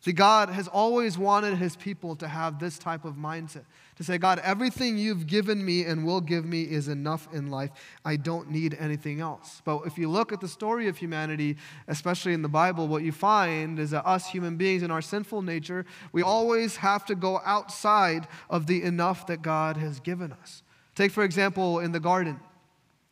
See, 0.01 0.13
God 0.13 0.49
has 0.49 0.67
always 0.67 1.19
wanted 1.19 1.57
his 1.57 1.75
people 1.75 2.15
to 2.17 2.27
have 2.27 2.59
this 2.59 2.79
type 2.79 3.05
of 3.05 3.13
mindset 3.13 3.65
to 3.97 4.03
say, 4.03 4.19
God, 4.19 4.39
everything 4.43 4.97
you've 4.97 5.25
given 5.25 5.65
me 5.65 5.83
and 5.83 6.05
will 6.05 6.21
give 6.21 6.45
me 6.45 6.61
is 6.61 6.87
enough 6.87 7.27
in 7.33 7.49
life. 7.49 7.71
I 8.05 8.15
don't 8.15 8.51
need 8.51 8.77
anything 8.79 9.21
else. 9.21 9.61
But 9.65 9.81
if 9.87 9.97
you 9.97 10.07
look 10.07 10.31
at 10.31 10.39
the 10.39 10.47
story 10.47 10.87
of 10.87 10.97
humanity, 10.97 11.57
especially 11.87 12.33
in 12.33 12.43
the 12.43 12.47
Bible, 12.47 12.87
what 12.87 13.01
you 13.01 13.11
find 13.11 13.79
is 13.79 13.89
that 13.91 14.05
us 14.05 14.27
human 14.27 14.55
beings 14.55 14.83
in 14.83 14.91
our 14.91 15.01
sinful 15.01 15.41
nature, 15.41 15.83
we 16.11 16.21
always 16.21 16.77
have 16.77 17.05
to 17.07 17.15
go 17.15 17.41
outside 17.43 18.27
of 18.51 18.67
the 18.67 18.83
enough 18.83 19.25
that 19.27 19.41
God 19.41 19.77
has 19.77 19.99
given 19.99 20.31
us. 20.31 20.61
Take, 20.93 21.11
for 21.11 21.23
example, 21.23 21.79
in 21.79 21.91
the 21.91 21.99
garden, 21.99 22.39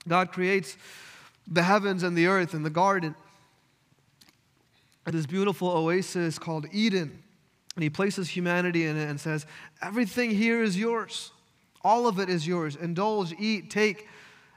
God 0.08 0.32
creates 0.32 0.78
the 1.48 1.64
heavens 1.64 2.04
and 2.04 2.16
the 2.16 2.28
earth 2.28 2.54
in 2.54 2.62
the 2.62 2.70
garden. 2.70 3.16
This 5.06 5.26
beautiful 5.26 5.70
oasis 5.70 6.38
called 6.38 6.68
Eden. 6.72 7.24
And 7.76 7.84
he 7.84 7.90
places 7.90 8.30
humanity 8.30 8.86
in 8.86 8.98
it 8.98 9.10
and 9.10 9.20
says, 9.20 9.46
Everything 9.82 10.32
here 10.32 10.64
is 10.64 10.78
yours. 10.78 11.32
All 11.82 12.08
of 12.08 12.20
it 12.20 12.30
is 12.30 12.48
yours. 12.48 12.76
Indulge, 12.76 13.34
eat, 13.38 13.70
take, 13.70 14.08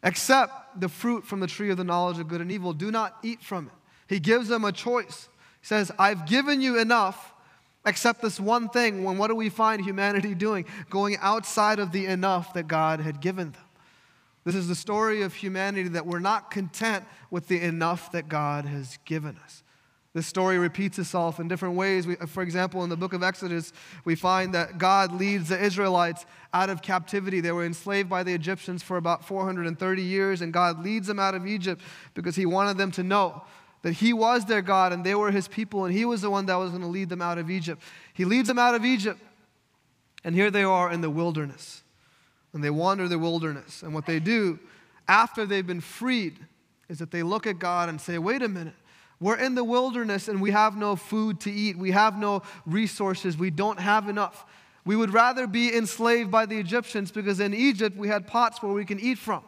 except 0.02 0.80
the 0.80 0.88
fruit 0.88 1.26
from 1.26 1.40
the 1.40 1.46
tree 1.46 1.70
of 1.70 1.76
the 1.76 1.84
knowledge 1.84 2.18
of 2.18 2.28
good 2.28 2.40
and 2.40 2.50
evil. 2.50 2.72
Do 2.72 2.90
not 2.90 3.16
eat 3.22 3.42
from 3.42 3.66
it. 3.66 3.72
He 4.08 4.20
gives 4.20 4.48
them 4.48 4.64
a 4.64 4.72
choice. 4.72 5.28
He 5.60 5.66
says, 5.66 5.90
I've 5.98 6.26
given 6.26 6.60
you 6.60 6.78
enough 6.78 7.34
except 7.84 8.22
this 8.22 8.38
one 8.38 8.68
thing. 8.68 9.04
When 9.04 9.18
what 9.18 9.28
do 9.28 9.34
we 9.34 9.48
find 9.48 9.84
humanity 9.84 10.34
doing? 10.37 10.64
Going 10.88 11.16
outside 11.20 11.78
of 11.78 11.92
the 11.92 12.06
enough 12.06 12.54
that 12.54 12.68
God 12.68 13.00
had 13.00 13.20
given 13.20 13.52
them. 13.52 13.62
This 14.44 14.54
is 14.54 14.68
the 14.68 14.75
story 14.75 15.22
of 15.22 15.34
humanity 15.34 15.88
that 15.90 16.06
we're 16.06 16.20
not 16.20 16.50
content 16.50 17.04
with 17.30 17.48
the 17.48 17.60
enough 17.60 18.12
that 18.12 18.28
God 18.28 18.64
has 18.64 18.98
given 19.04 19.37
us. 19.44 19.62
This 20.15 20.27
story 20.27 20.59
repeats 20.59 20.99
itself 20.99 21.38
in 21.38 21.49
different 21.49 21.75
ways. 21.75 22.07
We, 22.07 22.17
for 22.17 22.43
example, 22.43 22.83
in 22.83 22.88
the 22.88 22.97
book 22.97 23.12
of 23.12 23.23
Exodus, 23.23 23.73
we 24.05 24.15
find 24.15 24.55
that 24.55 24.79
God 24.79 25.12
leads 25.12 25.50
the 25.50 25.62
Israelites 25.62 26.25
out 26.55 26.71
of 26.71 26.81
captivity. 26.81 27.41
They 27.41 27.53
were 27.53 27.67
enslaved 27.67 28.09
by 28.09 28.23
the 28.23 28.33
Egyptians 28.33 28.83
for 28.83 28.97
about 28.97 29.25
430 29.25 30.03
years, 30.03 30.41
and 30.41 30.53
God 30.53 30.83
leads 30.83 31.07
them 31.07 31.19
out 31.19 31.35
of 31.35 31.47
Egypt 31.47 31.83
because 32.15 32.37
He 32.37 32.47
wanted 32.47 32.79
them 32.79 32.91
to 32.93 33.03
know 33.03 33.45
that 33.83 33.93
He 33.93 34.12
was 34.15 34.47
their 34.47 34.62
God 34.62 34.93
and 34.93 35.05
they 35.05 35.15
were 35.15 35.31
His 35.31 35.47
people, 35.47 35.85
and 35.85 35.95
He 35.95 36.07
was 36.07 36.23
the 36.23 36.31
one 36.31 36.47
that 36.47 36.57
was 36.57 36.71
going 36.71 36.83
to 36.83 36.88
lead 36.88 37.11
them 37.11 37.23
out 37.23 37.37
of 37.37 37.50
Egypt. 37.50 37.83
He 38.15 38.25
leads 38.25 38.49
them 38.49 38.59
out 38.59 38.75
of 38.75 38.85
Egypt, 38.85 39.21
and 40.25 40.35
here 40.35 40.50
they 40.50 40.65
are 40.65 40.91
in 40.91 41.03
the 41.03 41.11
wilderness. 41.11 41.83
And 42.55 42.65
they 42.65 42.71
wander 42.71 43.09
the 43.09 43.19
wilderness. 43.19 43.83
And 43.83 43.93
what 43.93 44.07
they 44.07 44.21
do 44.21 44.59
after 45.07 45.45
they've 45.45 45.67
been 45.67 45.83
freed 45.83 46.38
is 46.88 46.99
that 46.99 47.11
they 47.11 47.23
look 47.23 47.47
at 47.47 47.59
God 47.59 47.91
and 47.91 48.00
say, 48.00 48.17
wait 48.17 48.43
a 48.43 48.49
minute. 48.49 48.75
We're 49.20 49.37
in 49.37 49.54
the 49.54 49.64
wilderness 49.64 50.28
and 50.28 50.40
we 50.40 50.52
have 50.52 50.76
no 50.76 50.94
food 50.96 51.40
to 51.40 51.52
eat. 51.52 51.76
We 51.76 51.90
have 51.90 52.18
no 52.18 52.42
resources. 52.66 53.37
We 53.37 53.50
don't 53.50 53.80
have 53.80 54.08
enough. 54.08 54.46
We 54.84 54.96
would 54.96 55.12
rather 55.12 55.46
be 55.46 55.75
enslaved 55.75 56.30
by 56.30 56.46
the 56.46 56.58
Egyptians 56.58 57.10
because 57.10 57.40
in 57.40 57.52
Egypt 57.52 57.96
we 57.96 58.08
had 58.08 58.26
pots 58.26 58.62
where 58.62 58.72
we 58.72 58.84
can 58.84 59.00
eat 59.00 59.18
from. 59.18 59.42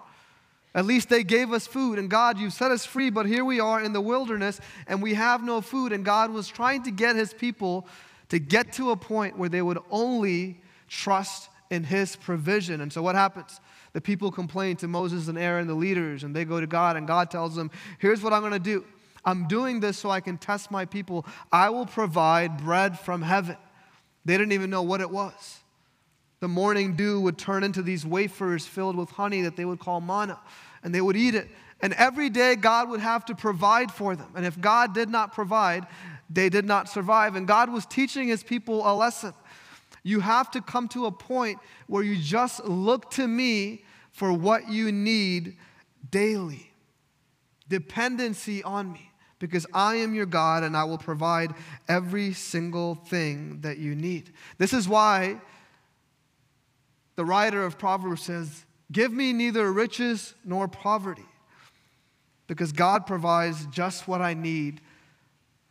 At 0.75 0.85
least 0.87 1.09
they 1.09 1.25
gave 1.25 1.53
us 1.53 1.67
food. 1.67 1.99
And 1.99 2.11
God, 2.11 2.39
you've 2.39 2.53
set 2.53 2.71
us 2.71 2.85
free, 2.85 3.11
but 3.11 3.27
here 3.27 3.45
we 3.45 3.61
are 3.61 3.81
in 3.81 3.93
the 3.93 4.01
wilderness 4.01 4.61
and 4.87 5.03
we 5.03 5.15
have 5.15 5.43
no 5.43 5.61
food. 5.61 5.93
And 5.93 6.05
God 6.05 6.33
was 6.33 6.49
trying 6.49 6.83
to 6.85 6.91
get 6.91 7.17
his 7.17 7.33
people 7.33 7.87
to 8.29 8.39
get 8.39 8.73
to 8.75 8.91
a 8.91 8.97
point 8.97 9.39
where 9.39 9.49
they 9.49 9.63
would 9.63 9.79
only 9.91 10.61
trust 10.89 11.49
in 11.71 11.85
his 11.85 12.17
provision. 12.17 12.81
And 12.81 12.93
so 12.93 13.03
what 13.03 13.15
happens? 13.15 13.61
The 13.93 14.01
people 14.01 14.31
complain 14.31 14.77
to 14.77 14.89
Moses 14.89 15.29
and 15.29 15.39
Aaron, 15.39 15.67
the 15.67 15.75
leaders, 15.75 16.23
and 16.23 16.35
they 16.35 16.45
go 16.45 16.61
to 16.61 16.67
God, 16.67 16.97
and 16.97 17.07
God 17.07 17.31
tells 17.31 17.57
them, 17.57 17.71
Here's 17.99 18.23
what 18.23 18.33
I'm 18.33 18.41
going 18.41 18.53
to 18.53 18.59
do. 18.59 18.85
I'm 19.25 19.49
doing 19.49 19.81
this 19.81 19.99
so 19.99 20.11
I 20.11 20.21
can 20.21 20.39
test 20.39 20.71
my 20.71 20.85
people. 20.85 21.27
I 21.53 21.71
will 21.71 21.87
provide 21.87 22.63
bread 22.65 22.99
from 22.99 23.23
heaven. 23.23 23.57
They 24.25 24.37
didn't 24.37 24.53
even 24.53 24.71
know 24.71 24.83
what 24.83 25.01
it 25.01 25.11
was. 25.11 25.61
The 26.41 26.49
morning 26.49 26.97
dew 26.97 27.21
would 27.21 27.37
turn 27.37 27.63
into 27.65 27.83
these 27.83 28.07
wafers 28.07 28.67
filled 28.67 28.97
with 28.97 29.11
honey 29.11 29.43
that 29.43 29.57
they 29.57 29.65
would 29.65 29.79
call 29.79 30.01
manna, 30.01 30.41
and 30.83 30.95
they 30.95 31.01
would 31.01 31.17
eat 31.17 31.35
it. 31.35 31.49
And 31.83 31.93
every 31.95 32.31
day, 32.31 32.57
God 32.57 32.89
would 32.91 33.01
have 33.01 33.25
to 33.27 33.35
provide 33.35 33.91
for 33.91 34.17
them. 34.17 34.33
And 34.35 34.47
if 34.47 34.61
God 34.61 34.95
did 34.95 35.09
not 35.09 35.33
provide, 35.33 35.87
they 36.29 36.49
did 36.49 36.65
not 36.65 36.89
survive. 36.89 37.37
And 37.37 37.47
God 37.47 37.71
was 37.71 37.87
teaching 37.87 38.29
his 38.29 38.43
people 38.43 38.91
a 38.91 38.95
lesson. 38.95 39.33
You 40.03 40.21
have 40.21 40.51
to 40.53 40.63
come 40.63 40.89
to 40.89 41.07
a 41.07 41.13
point 41.13 41.59
where 41.87 42.03
you 42.03 42.17
just 42.17 42.65
look 42.65 43.11
to 43.13 43.27
me 43.27 43.85
for 44.13 44.33
what 44.33 44.71
you 44.71 44.93
need 44.93 45.57
daily. 46.11 46.73
Dependency 47.69 48.63
on 48.63 48.93
me 48.93 49.10
because 49.41 49.67
I 49.73 49.97
am 49.97 50.15
your 50.15 50.27
God 50.27 50.63
and 50.63 50.77
I 50.77 50.85
will 50.85 50.99
provide 50.99 51.55
every 51.89 52.33
single 52.33 52.95
thing 52.95 53.63
that 53.63 53.79
you 53.79 53.97
need. 53.97 54.33
This 54.59 54.73
is 54.73 54.89
why 54.89 55.41
the 57.17 57.25
writer 57.25 57.65
of 57.65 57.77
Proverbs 57.77 58.23
says, 58.23 58.65
Give 58.93 59.13
me 59.13 59.33
neither 59.33 59.73
riches 59.73 60.35
nor 60.45 60.69
poverty, 60.69 61.27
because 62.47 62.73
God 62.73 63.07
provides 63.07 63.67
just 63.67 64.07
what 64.07 64.21
I 64.21 64.35
need 64.35 64.81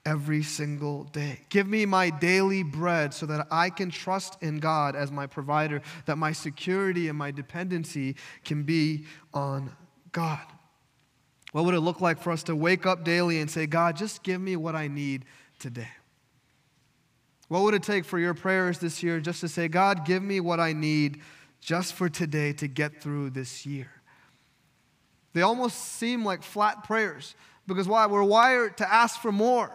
every 0.05 0.41
single 0.41 1.03
day. 1.05 1.41
Give 1.49 1.67
me 1.67 1.85
my 1.85 2.09
daily 2.09 2.63
bread 2.63 3.13
so 3.13 3.25
that 3.25 3.47
I 3.51 3.69
can 3.69 3.91
trust 3.91 4.41
in 4.41 4.59
God 4.59 4.95
as 4.95 5.11
my 5.11 5.27
provider, 5.27 5.81
that 6.05 6.17
my 6.17 6.31
security 6.31 7.09
and 7.09 7.17
my 7.17 7.31
dependency 7.31 8.15
can 8.45 8.63
be 8.63 9.05
on 9.33 9.71
God. 10.11 10.39
What 11.51 11.65
would 11.65 11.73
it 11.73 11.79
look 11.79 12.01
like 12.01 12.19
for 12.19 12.31
us 12.31 12.43
to 12.43 12.55
wake 12.55 12.85
up 12.85 13.03
daily 13.03 13.39
and 13.39 13.49
say, 13.49 13.65
God, 13.65 13.97
just 13.97 14.23
give 14.23 14.39
me 14.39 14.55
what 14.55 14.75
I 14.75 14.87
need 14.87 15.25
today? 15.57 15.89
What 17.47 17.63
would 17.63 17.73
it 17.73 17.81
take 17.83 18.05
for 18.05 18.19
your 18.19 18.35
prayers 18.35 18.77
this 18.77 19.01
year 19.01 19.19
just 19.19 19.41
to 19.41 19.47
say, 19.47 19.67
God, 19.67 20.05
give 20.05 20.21
me 20.21 20.39
what 20.39 20.59
I 20.59 20.73
need 20.73 21.21
just 21.59 21.93
for 21.93 22.07
today 22.07 22.53
to 22.53 22.67
get 22.67 23.01
through 23.01 23.31
this 23.31 23.65
year? 23.65 23.89
They 25.33 25.41
almost 25.41 25.77
seem 25.77 26.23
like 26.23 26.43
flat 26.43 26.83
prayers 26.83 27.33
because 27.67 27.87
why? 27.87 28.05
We're 28.05 28.23
wired 28.23 28.77
to 28.77 28.93
ask 28.93 29.19
for 29.19 29.31
more 29.31 29.71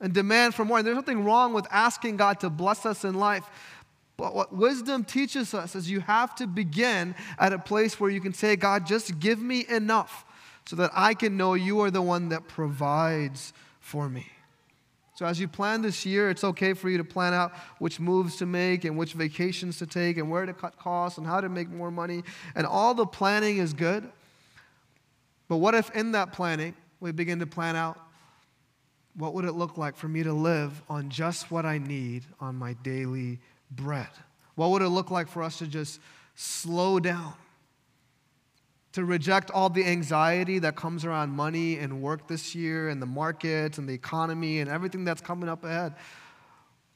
and 0.00 0.12
demand 0.12 0.54
for 0.54 0.64
more. 0.64 0.78
And 0.78 0.86
there's 0.86 0.96
nothing 0.96 1.24
wrong 1.24 1.54
with 1.54 1.66
asking 1.70 2.16
God 2.18 2.40
to 2.40 2.50
bless 2.50 2.84
us 2.84 3.04
in 3.04 3.14
life. 3.14 3.48
But 4.18 4.34
what 4.34 4.54
wisdom 4.54 5.04
teaches 5.04 5.54
us 5.54 5.74
is 5.74 5.90
you 5.90 6.00
have 6.00 6.34
to 6.36 6.46
begin 6.46 7.14
at 7.38 7.54
a 7.54 7.58
place 7.58 7.98
where 7.98 8.10
you 8.10 8.20
can 8.20 8.34
say, 8.34 8.56
God, 8.56 8.86
just 8.86 9.18
give 9.18 9.40
me 9.40 9.64
enough 9.66 10.26
so 10.70 10.76
that 10.76 10.92
I 10.94 11.14
can 11.14 11.36
know 11.36 11.54
you 11.54 11.80
are 11.80 11.90
the 11.90 12.00
one 12.00 12.28
that 12.28 12.46
provides 12.46 13.52
for 13.80 14.08
me. 14.08 14.28
So, 15.16 15.26
as 15.26 15.40
you 15.40 15.48
plan 15.48 15.82
this 15.82 16.06
year, 16.06 16.30
it's 16.30 16.44
okay 16.44 16.74
for 16.74 16.88
you 16.88 16.96
to 16.98 17.02
plan 17.02 17.34
out 17.34 17.50
which 17.80 17.98
moves 17.98 18.36
to 18.36 18.46
make 18.46 18.84
and 18.84 18.96
which 18.96 19.14
vacations 19.14 19.78
to 19.78 19.86
take 19.86 20.16
and 20.16 20.30
where 20.30 20.46
to 20.46 20.52
cut 20.52 20.78
costs 20.78 21.18
and 21.18 21.26
how 21.26 21.40
to 21.40 21.48
make 21.48 21.68
more 21.68 21.90
money. 21.90 22.22
And 22.54 22.68
all 22.68 22.94
the 22.94 23.04
planning 23.04 23.58
is 23.58 23.72
good. 23.72 24.08
But 25.48 25.56
what 25.56 25.74
if 25.74 25.90
in 25.90 26.12
that 26.12 26.32
planning, 26.32 26.76
we 27.00 27.10
begin 27.10 27.40
to 27.40 27.48
plan 27.48 27.74
out 27.74 27.98
what 29.16 29.34
would 29.34 29.46
it 29.46 29.54
look 29.54 29.76
like 29.76 29.96
for 29.96 30.06
me 30.06 30.22
to 30.22 30.32
live 30.32 30.84
on 30.88 31.10
just 31.10 31.50
what 31.50 31.66
I 31.66 31.78
need 31.78 32.22
on 32.38 32.54
my 32.54 32.74
daily 32.84 33.40
bread? 33.72 34.06
What 34.54 34.70
would 34.70 34.82
it 34.82 34.90
look 34.90 35.10
like 35.10 35.26
for 35.26 35.42
us 35.42 35.58
to 35.58 35.66
just 35.66 35.98
slow 36.36 37.00
down 37.00 37.34
to 38.92 39.04
reject 39.04 39.50
all 39.50 39.68
the 39.68 39.84
anxiety 39.84 40.58
that 40.58 40.74
comes 40.74 41.04
around 41.04 41.30
money 41.30 41.78
and 41.78 42.02
work 42.02 42.26
this 42.26 42.54
year 42.54 42.88
and 42.88 43.00
the 43.00 43.06
markets 43.06 43.78
and 43.78 43.88
the 43.88 43.94
economy 43.94 44.60
and 44.60 44.68
everything 44.68 45.04
that's 45.04 45.20
coming 45.20 45.48
up 45.48 45.64
ahead. 45.64 45.94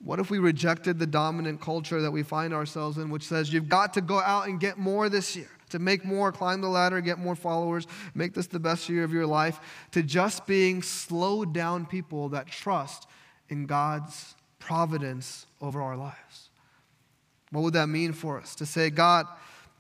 What 0.02 0.18
if 0.18 0.30
we 0.30 0.38
rejected 0.38 0.98
the 0.98 1.06
dominant 1.06 1.60
culture 1.60 2.02
that 2.02 2.10
we 2.10 2.22
find 2.22 2.52
ourselves 2.52 2.98
in, 2.98 3.10
which 3.10 3.22
says 3.22 3.52
you've 3.52 3.68
got 3.68 3.94
to 3.94 4.00
go 4.00 4.20
out 4.20 4.48
and 4.48 4.60
get 4.60 4.76
more 4.76 5.08
this 5.08 5.36
year, 5.36 5.48
to 5.70 5.78
make 5.78 6.04
more, 6.04 6.30
climb 6.30 6.60
the 6.60 6.68
ladder, 6.68 7.00
get 7.00 7.18
more 7.18 7.34
followers, 7.34 7.86
make 8.14 8.34
this 8.34 8.48
the 8.48 8.58
best 8.58 8.88
year 8.88 9.04
of 9.04 9.12
your 9.12 9.26
life, 9.26 9.60
to 9.92 10.02
just 10.02 10.46
being 10.46 10.82
slowed 10.82 11.54
down 11.54 11.86
people 11.86 12.28
that 12.30 12.48
trust 12.48 13.06
in 13.48 13.66
God's 13.66 14.34
providence 14.58 15.46
over 15.60 15.80
our 15.80 15.96
lives? 15.96 16.50
What 17.50 17.62
would 17.62 17.74
that 17.74 17.88
mean 17.88 18.12
for 18.12 18.38
us? 18.40 18.54
To 18.56 18.66
say, 18.66 18.90
God, 18.90 19.26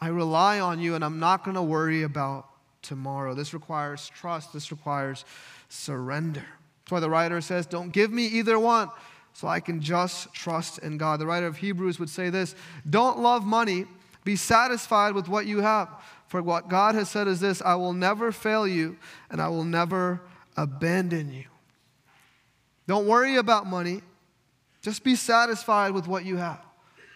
I 0.00 0.08
rely 0.08 0.60
on 0.60 0.80
you 0.80 0.94
and 0.94 1.04
I'm 1.04 1.18
not 1.18 1.44
going 1.44 1.56
to 1.56 1.62
worry 1.62 2.02
about 2.02 2.48
tomorrow. 2.82 3.34
This 3.34 3.54
requires 3.54 4.10
trust, 4.14 4.52
this 4.52 4.70
requires 4.70 5.24
surrender. 5.68 6.44
That's 6.84 6.92
why 6.92 7.00
the 7.00 7.10
writer 7.10 7.40
says, 7.40 7.66
Don't 7.66 7.90
give 7.90 8.12
me 8.12 8.26
either 8.26 8.58
one 8.58 8.90
so 9.32 9.48
I 9.48 9.60
can 9.60 9.80
just 9.80 10.32
trust 10.32 10.78
in 10.78 10.98
God. 10.98 11.18
The 11.18 11.26
writer 11.26 11.46
of 11.46 11.56
Hebrews 11.56 11.98
would 11.98 12.10
say 12.10 12.30
this 12.30 12.54
Don't 12.88 13.18
love 13.18 13.44
money, 13.44 13.86
be 14.24 14.36
satisfied 14.36 15.14
with 15.14 15.28
what 15.28 15.46
you 15.46 15.60
have. 15.60 15.88
For 16.28 16.42
what 16.42 16.68
God 16.68 16.94
has 16.94 17.10
said 17.10 17.28
is 17.28 17.40
this 17.40 17.62
I 17.62 17.74
will 17.74 17.92
never 17.92 18.32
fail 18.32 18.66
you 18.66 18.96
and 19.30 19.40
I 19.40 19.48
will 19.48 19.64
never 19.64 20.20
abandon 20.56 21.32
you. 21.32 21.44
Don't 22.86 23.06
worry 23.06 23.36
about 23.36 23.66
money, 23.66 24.02
just 24.82 25.02
be 25.02 25.16
satisfied 25.16 25.92
with 25.92 26.06
what 26.06 26.24
you 26.24 26.36
have. 26.36 26.60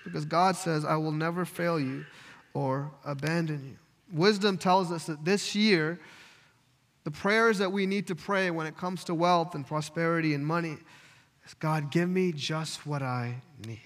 Because 0.04 0.25
God 0.25 0.56
says, 0.56 0.87
I 0.87 0.97
will 0.97 1.12
never 1.12 1.44
fail 1.44 1.78
you 1.78 2.06
or 2.55 2.90
abandon 3.05 3.64
you. 3.64 3.76
Wisdom 4.12 4.57
tells 4.57 4.90
us 4.90 5.07
that 5.07 5.25
this 5.25 5.55
year, 5.55 6.00
the 7.05 7.11
prayers 7.11 7.59
that 7.59 7.71
we 7.71 7.87
need 7.87 8.07
to 8.07 8.14
pray 8.14 8.50
when 8.50 8.67
it 8.67 8.76
comes 8.76 9.05
to 9.05 9.14
wealth 9.14 9.55
and 9.55 9.67
prosperity 9.67 10.35
and 10.35 10.47
money 10.47 10.76
is 11.47 11.55
God, 11.55 11.90
give 11.90 12.09
me 12.09 12.33
just 12.33 12.87
what 12.87 13.02
I 13.02 13.43
need. 13.67 13.81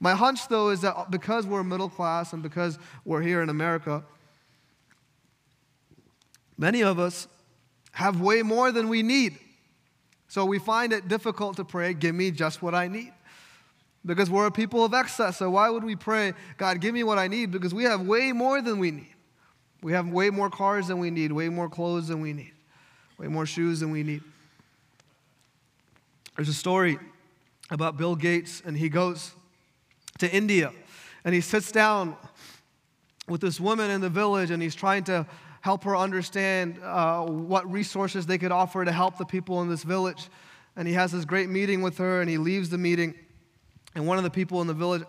My 0.00 0.14
hunch, 0.14 0.48
though, 0.48 0.70
is 0.70 0.80
that 0.80 1.10
because 1.10 1.46
we're 1.46 1.62
middle 1.62 1.90
class 1.90 2.32
and 2.32 2.42
because 2.42 2.78
we're 3.04 3.20
here 3.20 3.42
in 3.42 3.50
America, 3.50 4.02
many 6.56 6.82
of 6.82 6.98
us 6.98 7.28
have 7.92 8.20
way 8.20 8.42
more 8.42 8.72
than 8.72 8.88
we 8.88 9.02
need. 9.02 9.38
So 10.28 10.44
we 10.44 10.58
find 10.58 10.92
it 10.92 11.08
difficult 11.08 11.56
to 11.56 11.64
pray, 11.64 11.92
give 11.92 12.14
me 12.14 12.30
just 12.30 12.62
what 12.62 12.74
I 12.74 12.88
need. 12.88 13.12
Because 14.04 14.30
we're 14.30 14.46
a 14.46 14.50
people 14.50 14.84
of 14.84 14.94
excess. 14.94 15.38
So 15.38 15.50
why 15.50 15.68
would 15.68 15.84
we 15.84 15.94
pray, 15.94 16.32
God, 16.56 16.80
give 16.80 16.94
me 16.94 17.04
what 17.04 17.18
I 17.18 17.28
need? 17.28 17.50
Because 17.50 17.74
we 17.74 17.84
have 17.84 18.06
way 18.06 18.32
more 18.32 18.62
than 18.62 18.78
we 18.78 18.90
need. 18.90 19.14
We 19.82 19.92
have 19.92 20.08
way 20.08 20.30
more 20.30 20.50
cars 20.50 20.88
than 20.88 20.98
we 20.98 21.10
need, 21.10 21.32
way 21.32 21.48
more 21.48 21.68
clothes 21.68 22.08
than 22.08 22.20
we 22.20 22.32
need, 22.32 22.52
way 23.18 23.28
more 23.28 23.46
shoes 23.46 23.80
than 23.80 23.90
we 23.90 24.02
need. 24.02 24.22
There's 26.36 26.48
a 26.48 26.54
story 26.54 26.98
about 27.70 27.96
Bill 27.96 28.16
Gates, 28.16 28.62
and 28.64 28.76
he 28.76 28.88
goes 28.88 29.32
to 30.18 30.30
India 30.30 30.72
and 31.24 31.34
he 31.34 31.40
sits 31.40 31.72
down 31.72 32.16
with 33.28 33.40
this 33.40 33.60
woman 33.60 33.90
in 33.90 34.00
the 34.00 34.08
village 34.08 34.50
and 34.50 34.62
he's 34.62 34.74
trying 34.74 35.04
to 35.04 35.26
help 35.60 35.84
her 35.84 35.96
understand 35.96 36.78
uh, 36.82 37.22
what 37.24 37.70
resources 37.70 38.26
they 38.26 38.38
could 38.38 38.52
offer 38.52 38.84
to 38.84 38.92
help 38.92 39.18
the 39.18 39.24
people 39.24 39.60
in 39.62 39.68
this 39.68 39.82
village. 39.82 40.28
And 40.76 40.88
he 40.88 40.94
has 40.94 41.12
this 41.12 41.24
great 41.24 41.48
meeting 41.48 41.82
with 41.82 41.98
her 41.98 42.20
and 42.20 42.30
he 42.30 42.38
leaves 42.38 42.70
the 42.70 42.78
meeting. 42.78 43.14
And 43.94 44.06
one 44.06 44.18
of 44.18 44.24
the 44.24 44.30
people 44.30 44.60
in 44.60 44.66
the 44.66 44.74
village 44.74 45.02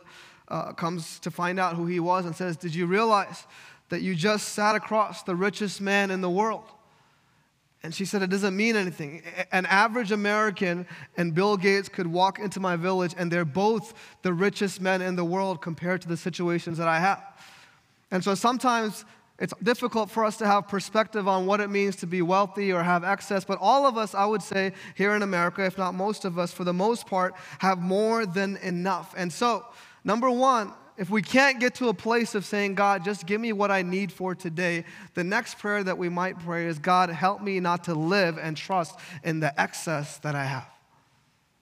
uh, 0.48 0.74
comes 0.74 1.20
to 1.20 1.32
find 1.32 1.60
out 1.60 1.76
who 1.76 1.86
he 1.86 2.00
was 2.00 2.26
and 2.26 2.36
says, 2.36 2.58
Did 2.58 2.76
you 2.76 2.86
realize 2.86 3.46
that 3.92 4.02
you 4.02 4.16
just 4.16 4.50
sat 4.50 4.74
across 4.74 5.22
the 5.24 5.36
richest 5.36 5.82
man 5.82 6.12
in 6.12 6.22
the 6.22 6.30
world. 6.30 6.64
And 7.84 7.94
she 7.94 8.06
said, 8.06 8.22
It 8.22 8.30
doesn't 8.30 8.56
mean 8.56 8.76
anything. 8.76 9.22
An 9.52 9.66
average 9.66 10.12
American 10.12 10.88
and 11.18 11.36
Bill 11.36 11.58
Gates 11.58 11.90
could 11.90 12.08
walk 12.08 12.40
into 12.40 12.60
my 12.60 12.78
village, 12.78 13.14
and 13.18 13.30
they're 13.30 13.46
both 13.46 13.94
the 14.22 14.34
richest 14.34 14.80
men 14.80 15.02
in 15.02 15.16
the 15.16 15.26
world 15.26 15.62
compared 15.62 16.02
to 16.04 16.08
the 16.08 16.16
situations 16.16 16.78
that 16.78 16.88
I 16.88 17.00
have. 17.00 17.22
And 18.12 18.24
so 18.24 18.34
sometimes 18.34 19.04
it's 19.42 19.56
difficult 19.64 20.12
for 20.12 20.24
us 20.24 20.38
to 20.38 20.46
have 20.46 20.68
perspective 20.68 21.28
on 21.28 21.48
what 21.48 21.62
it 21.62 21.72
means 21.72 21.96
to 21.98 22.08
be 22.08 22.22
wealthy 22.22 22.72
or 22.72 22.84
have 22.84 23.04
excess, 23.04 23.44
but 23.44 23.58
all 23.60 23.88
of 23.88 23.98
us, 23.98 24.14
I 24.14 24.24
would 24.26 24.44
say, 24.44 24.72
here 24.94 25.16
in 25.16 25.24
America, 25.24 25.66
if 25.66 25.80
not 25.80 25.96
most 25.96 26.26
of 26.26 26.38
us, 26.38 26.54
for 26.54 26.64
the 26.64 26.74
most 26.74 27.08
part, 27.08 27.34
have 27.58 27.80
more 27.80 28.28
than 28.28 28.58
enough. 28.58 29.16
And 29.18 29.34
so, 29.34 29.66
number 30.04 30.30
one, 30.30 30.74
if 30.96 31.10
we 31.10 31.24
can't 31.24 31.60
get 31.60 31.74
to 31.76 31.90
a 31.90 31.94
place 31.94 32.36
of 32.36 32.46
saying, 32.46 32.76
God, 32.76 33.04
just 33.04 33.26
give 33.26 33.42
me 33.42 33.52
what 33.52 33.72
I 33.72 33.82
need 33.82 34.12
for 34.12 34.36
today, 34.36 34.86
the 35.16 35.24
next 35.24 35.58
prayer 35.58 35.84
that 35.84 35.98
we 35.98 36.08
might 36.08 36.38
pray 36.38 36.68
is, 36.68 36.78
God, 36.78 37.10
help 37.10 37.42
me 37.42 37.60
not 37.60 37.86
to 37.86 37.96
live 37.96 38.38
and 38.38 38.56
trust 38.56 39.00
in 39.24 39.40
the 39.40 39.60
excess 39.60 40.20
that 40.20 40.36
I 40.36 40.44
have. 40.44 40.70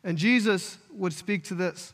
And 0.04 0.18
Jesus 0.18 0.78
would 0.92 1.14
speak 1.14 1.46
to 1.46 1.56
this. 1.56 1.94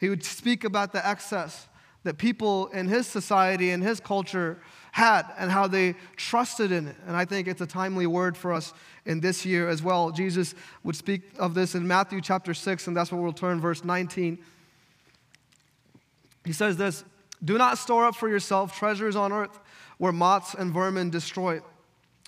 He 0.00 0.08
would 0.08 0.24
speak 0.24 0.64
about 0.64 0.92
the 0.92 1.06
excess 1.06 1.68
that 2.02 2.18
people 2.18 2.66
in 2.68 2.88
his 2.88 3.06
society 3.06 3.70
and 3.70 3.80
his 3.80 4.00
culture 4.00 4.58
had 4.92 5.26
and 5.38 5.50
how 5.50 5.66
they 5.66 5.94
trusted 6.16 6.72
in 6.72 6.88
it. 6.88 6.96
And 7.06 7.16
I 7.16 7.24
think 7.24 7.48
it's 7.48 7.60
a 7.60 7.66
timely 7.66 8.06
word 8.06 8.36
for 8.36 8.52
us 8.52 8.72
in 9.04 9.20
this 9.20 9.44
year 9.44 9.68
as 9.68 9.82
well. 9.82 10.10
Jesus 10.10 10.54
would 10.84 10.96
speak 10.96 11.22
of 11.38 11.54
this 11.54 11.74
in 11.74 11.86
Matthew 11.86 12.20
chapter 12.20 12.54
6, 12.54 12.86
and 12.86 12.96
that's 12.96 13.12
where 13.12 13.20
we'll 13.20 13.32
turn, 13.32 13.60
verse 13.60 13.84
19. 13.84 14.38
He 16.44 16.52
says 16.52 16.76
this 16.76 17.04
Do 17.42 17.58
not 17.58 17.78
store 17.78 18.06
up 18.06 18.16
for 18.16 18.28
yourself 18.28 18.76
treasures 18.76 19.16
on 19.16 19.32
earth 19.32 19.58
where 19.98 20.12
moths 20.12 20.54
and 20.54 20.72
vermin 20.72 21.10
destroy 21.10 21.60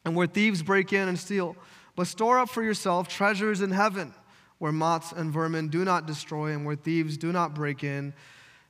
and 0.05 0.15
where 0.15 0.27
thieves 0.27 0.63
break 0.63 0.93
in 0.93 1.09
and 1.09 1.19
steal, 1.19 1.57
but 1.97 2.07
store 2.07 2.39
up 2.39 2.49
for 2.49 2.63
yourself 2.63 3.09
treasures 3.09 3.61
in 3.61 3.71
heaven 3.71 4.13
where 4.59 4.73
moths 4.73 5.13
and 5.13 5.33
vermin 5.33 5.69
do 5.69 5.85
not 5.85 6.07
destroy 6.07 6.53
and 6.53 6.65
where 6.65 6.77
thieves 6.77 7.17
do 7.17 7.33
not 7.33 7.55
break 7.55 7.83
in 7.83 8.13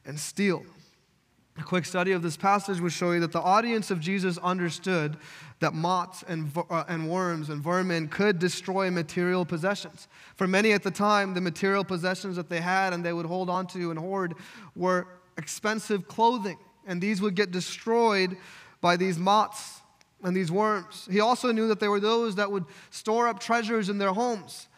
and 0.07 0.19
steal. 0.19 0.65
A 1.58 1.62
quick 1.62 1.84
study 1.84 2.12
of 2.12 2.23
this 2.23 2.36
passage 2.36 2.80
would 2.80 2.93
show 2.93 3.12
you 3.12 3.21
that 3.21 3.32
the 3.32 3.41
audience 3.41 3.91
of 3.91 4.00
Jesus 4.00 4.38
understood 4.38 5.19
that 5.60 5.75
moths 5.75 6.25
and, 6.26 6.50
uh, 6.71 6.84
and 6.88 7.10
worms 7.10 7.50
and 7.50 7.62
vermin 7.62 8.08
could 8.08 8.38
destroy 8.38 8.91
material 8.91 9.45
possessions. 9.45 10.08
For 10.34 10.47
many 10.47 10.73
at 10.73 10.82
the 10.82 10.91
time, 10.91 11.34
the 11.34 11.43
material 11.43 11.84
possessions 11.84 12.36
that 12.36 12.49
they 12.49 12.60
had 12.60 12.95
and 12.95 13.04
they 13.04 13.12
would 13.12 13.26
hold 13.26 13.50
on 13.50 13.67
to 13.69 13.91
and 13.91 13.99
hoard 13.99 14.34
were 14.75 15.06
expensive 15.36 16.08
clothing, 16.08 16.58
and 16.86 17.00
these 17.02 17.21
would 17.21 17.34
get 17.34 17.50
destroyed 17.50 18.36
by 18.80 18.97
these 18.97 19.19
moths 19.19 19.82
and 20.25 20.34
these 20.34 20.50
worms. 20.50 21.06
He 21.10 21.21
also 21.21 21.52
knew 21.52 21.69
that 21.69 21.80
there 21.80 21.91
were 21.91 22.00
those 22.00 22.36
that 22.36 22.50
would 22.50 22.65
store 22.91 23.28
up 23.28 23.41
treasures 23.41 23.91
in 23.91 23.99
their 23.99 24.12
homes. 24.12 24.69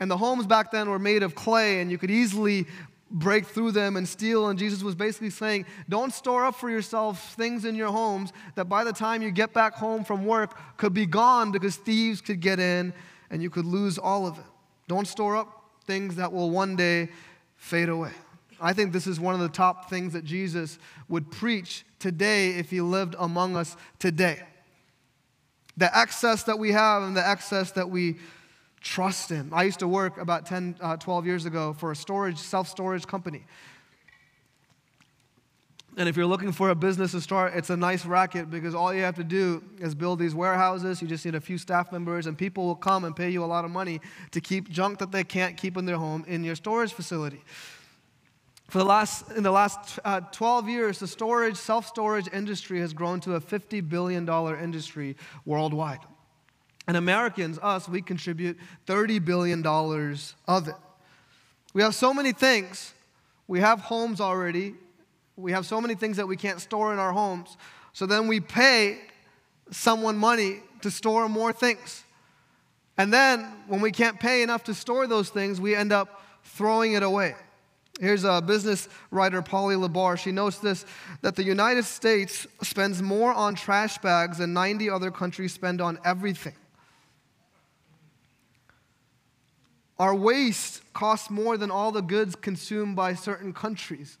And 0.00 0.10
the 0.10 0.16
homes 0.16 0.46
back 0.46 0.72
then 0.72 0.90
were 0.90 0.98
made 0.98 1.22
of 1.22 1.36
clay, 1.36 1.80
and 1.80 1.90
you 1.90 1.98
could 1.98 2.10
easily 2.10 2.66
break 3.10 3.46
through 3.46 3.72
them 3.72 3.96
and 3.96 4.08
steal. 4.08 4.48
And 4.48 4.58
Jesus 4.58 4.82
was 4.82 4.94
basically 4.94 5.30
saying, 5.30 5.66
Don't 5.88 6.12
store 6.12 6.44
up 6.44 6.56
for 6.56 6.70
yourself 6.70 7.34
things 7.34 7.64
in 7.64 7.74
your 7.74 7.90
homes 7.90 8.32
that 8.54 8.66
by 8.66 8.84
the 8.84 8.92
time 8.92 9.22
you 9.22 9.30
get 9.30 9.52
back 9.52 9.74
home 9.74 10.04
from 10.04 10.24
work 10.24 10.58
could 10.76 10.94
be 10.94 11.06
gone 11.06 11.52
because 11.52 11.76
thieves 11.76 12.20
could 12.20 12.40
get 12.40 12.58
in 12.58 12.92
and 13.30 13.42
you 13.42 13.50
could 13.50 13.66
lose 13.66 13.98
all 13.98 14.26
of 14.26 14.38
it. 14.38 14.44
Don't 14.88 15.06
store 15.06 15.36
up 15.36 15.64
things 15.86 16.16
that 16.16 16.32
will 16.32 16.50
one 16.50 16.76
day 16.76 17.08
fade 17.56 17.88
away. 17.88 18.12
I 18.60 18.72
think 18.72 18.92
this 18.92 19.06
is 19.06 19.20
one 19.20 19.34
of 19.34 19.40
the 19.40 19.48
top 19.48 19.90
things 19.90 20.12
that 20.12 20.24
Jesus 20.24 20.78
would 21.08 21.30
preach 21.30 21.84
today 21.98 22.50
if 22.50 22.70
he 22.70 22.80
lived 22.80 23.14
among 23.18 23.56
us 23.56 23.76
today. 23.98 24.40
The 25.76 25.96
excess 25.96 26.44
that 26.44 26.58
we 26.58 26.72
have 26.72 27.02
and 27.02 27.16
the 27.16 27.26
excess 27.26 27.72
that 27.72 27.90
we 27.90 28.16
trust 28.84 29.30
Him. 29.30 29.50
I 29.52 29.64
used 29.64 29.80
to 29.80 29.88
work 29.88 30.18
about 30.18 30.46
10, 30.46 30.76
uh, 30.80 30.96
12 30.98 31.26
years 31.26 31.46
ago 31.46 31.72
for 31.72 31.90
a 31.90 31.96
storage, 31.96 32.38
self 32.38 32.68
storage 32.68 33.06
company. 33.06 33.44
And 35.96 36.08
if 36.08 36.16
you're 36.16 36.26
looking 36.26 36.50
for 36.50 36.70
a 36.70 36.74
business 36.74 37.12
to 37.12 37.20
start, 37.20 37.54
it's 37.54 37.70
a 37.70 37.76
nice 37.76 38.04
racket 38.04 38.50
because 38.50 38.74
all 38.74 38.92
you 38.92 39.02
have 39.02 39.14
to 39.14 39.24
do 39.24 39.62
is 39.78 39.94
build 39.94 40.18
these 40.18 40.34
warehouses. 40.34 41.00
You 41.00 41.06
just 41.06 41.24
need 41.24 41.36
a 41.36 41.40
few 41.40 41.56
staff 41.56 41.92
members, 41.92 42.26
and 42.26 42.36
people 42.36 42.66
will 42.66 42.74
come 42.74 43.04
and 43.04 43.14
pay 43.14 43.30
you 43.30 43.44
a 43.44 43.46
lot 43.46 43.64
of 43.64 43.70
money 43.70 44.00
to 44.32 44.40
keep 44.40 44.68
junk 44.68 44.98
that 44.98 45.12
they 45.12 45.24
can't 45.24 45.56
keep 45.56 45.76
in 45.76 45.84
their 45.86 45.96
home 45.96 46.24
in 46.26 46.42
your 46.42 46.56
storage 46.56 46.92
facility. 46.92 47.42
For 48.68 48.78
the 48.78 48.84
last, 48.84 49.30
in 49.32 49.44
the 49.44 49.52
last 49.52 50.00
uh, 50.04 50.20
12 50.20 50.68
years, 50.68 50.98
the 50.98 51.06
storage, 51.06 51.56
self 51.56 51.86
storage 51.86 52.28
industry 52.32 52.80
has 52.80 52.92
grown 52.92 53.20
to 53.20 53.36
a 53.36 53.40
$50 53.40 53.88
billion 53.88 54.28
industry 54.28 55.16
worldwide. 55.44 56.00
And 56.86 56.96
Americans, 56.96 57.58
us, 57.62 57.88
we 57.88 58.02
contribute 58.02 58.58
$30 58.86 59.24
billion 59.24 59.64
of 59.66 60.68
it. 60.68 60.74
We 61.72 61.82
have 61.82 61.94
so 61.94 62.12
many 62.12 62.32
things. 62.32 62.92
We 63.48 63.60
have 63.60 63.80
homes 63.80 64.20
already. 64.20 64.74
We 65.36 65.52
have 65.52 65.66
so 65.66 65.80
many 65.80 65.94
things 65.94 66.16
that 66.18 66.26
we 66.26 66.36
can't 66.36 66.60
store 66.60 66.92
in 66.92 66.98
our 66.98 67.12
homes. 67.12 67.56
So 67.92 68.06
then 68.06 68.28
we 68.28 68.40
pay 68.40 69.00
someone 69.70 70.16
money 70.16 70.60
to 70.82 70.90
store 70.90 71.28
more 71.28 71.52
things. 71.52 72.04
And 72.96 73.12
then 73.12 73.40
when 73.66 73.80
we 73.80 73.90
can't 73.90 74.20
pay 74.20 74.42
enough 74.42 74.64
to 74.64 74.74
store 74.74 75.06
those 75.06 75.30
things, 75.30 75.60
we 75.60 75.74
end 75.74 75.92
up 75.92 76.22
throwing 76.44 76.92
it 76.92 77.02
away. 77.02 77.34
Here's 78.00 78.24
a 78.24 78.42
business 78.42 78.88
writer, 79.10 79.40
Polly 79.40 79.76
LaBarre. 79.76 80.18
She 80.18 80.32
notes 80.32 80.58
this 80.58 80.84
that 81.22 81.36
the 81.36 81.44
United 81.44 81.84
States 81.84 82.46
spends 82.62 83.00
more 83.00 83.32
on 83.32 83.54
trash 83.54 83.98
bags 83.98 84.38
than 84.38 84.52
90 84.52 84.90
other 84.90 85.10
countries 85.10 85.52
spend 85.52 85.80
on 85.80 85.98
everything. 86.04 86.54
Our 89.98 90.14
waste 90.14 90.82
costs 90.92 91.30
more 91.30 91.56
than 91.56 91.70
all 91.70 91.92
the 91.92 92.02
goods 92.02 92.34
consumed 92.34 92.96
by 92.96 93.14
certain 93.14 93.52
countries. 93.52 94.18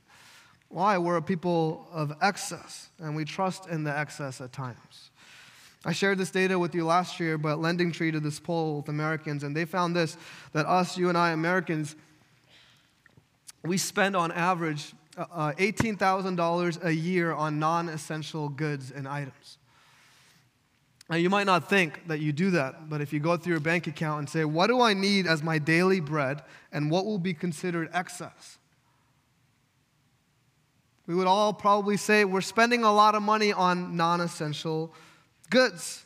Why? 0.68 0.98
We're 0.98 1.16
a 1.16 1.22
people 1.22 1.86
of 1.92 2.12
excess, 2.20 2.88
and 2.98 3.16
we 3.16 3.24
trust 3.24 3.68
in 3.68 3.84
the 3.84 3.96
excess 3.96 4.40
at 4.40 4.52
times. 4.52 5.10
I 5.84 5.92
shared 5.92 6.18
this 6.18 6.30
data 6.30 6.58
with 6.58 6.74
you 6.74 6.86
last 6.86 7.20
year, 7.20 7.36
but 7.36 7.60
Lending 7.60 7.92
Tree 7.92 8.10
did 8.10 8.22
this 8.22 8.40
poll 8.40 8.78
with 8.78 8.88
Americans, 8.88 9.42
and 9.42 9.54
they 9.54 9.64
found 9.64 9.94
this 9.94 10.16
that 10.52 10.66
us, 10.66 10.96
you 10.96 11.08
and 11.08 11.18
I, 11.18 11.30
Americans, 11.30 11.94
we 13.62 13.76
spend 13.76 14.16
on 14.16 14.32
average 14.32 14.94
uh, 15.16 15.26
uh 15.30 15.52
$18,000 15.52 16.84
a 16.84 16.94
year 16.94 17.32
on 17.32 17.58
non 17.58 17.88
essential 17.88 18.48
goods 18.48 18.90
and 18.90 19.06
items. 19.06 19.58
Now, 21.10 21.16
you 21.16 21.28
might 21.28 21.44
not 21.44 21.68
think 21.68 22.08
that 22.08 22.20
you 22.20 22.32
do 22.32 22.50
that, 22.52 22.88
but 22.88 23.02
if 23.02 23.12
you 23.12 23.20
go 23.20 23.36
through 23.36 23.52
your 23.52 23.60
bank 23.60 23.86
account 23.86 24.20
and 24.20 24.28
say, 24.28 24.44
What 24.44 24.68
do 24.68 24.80
I 24.80 24.94
need 24.94 25.26
as 25.26 25.42
my 25.42 25.58
daily 25.58 26.00
bread, 26.00 26.42
and 26.72 26.90
what 26.90 27.04
will 27.04 27.18
be 27.18 27.34
considered 27.34 27.90
excess? 27.92 28.58
We 31.06 31.14
would 31.14 31.26
all 31.26 31.52
probably 31.52 31.98
say 31.98 32.24
we're 32.24 32.40
spending 32.40 32.82
a 32.82 32.92
lot 32.92 33.14
of 33.14 33.22
money 33.22 33.52
on 33.52 33.96
non 33.96 34.22
essential 34.22 34.94
goods. 35.50 36.04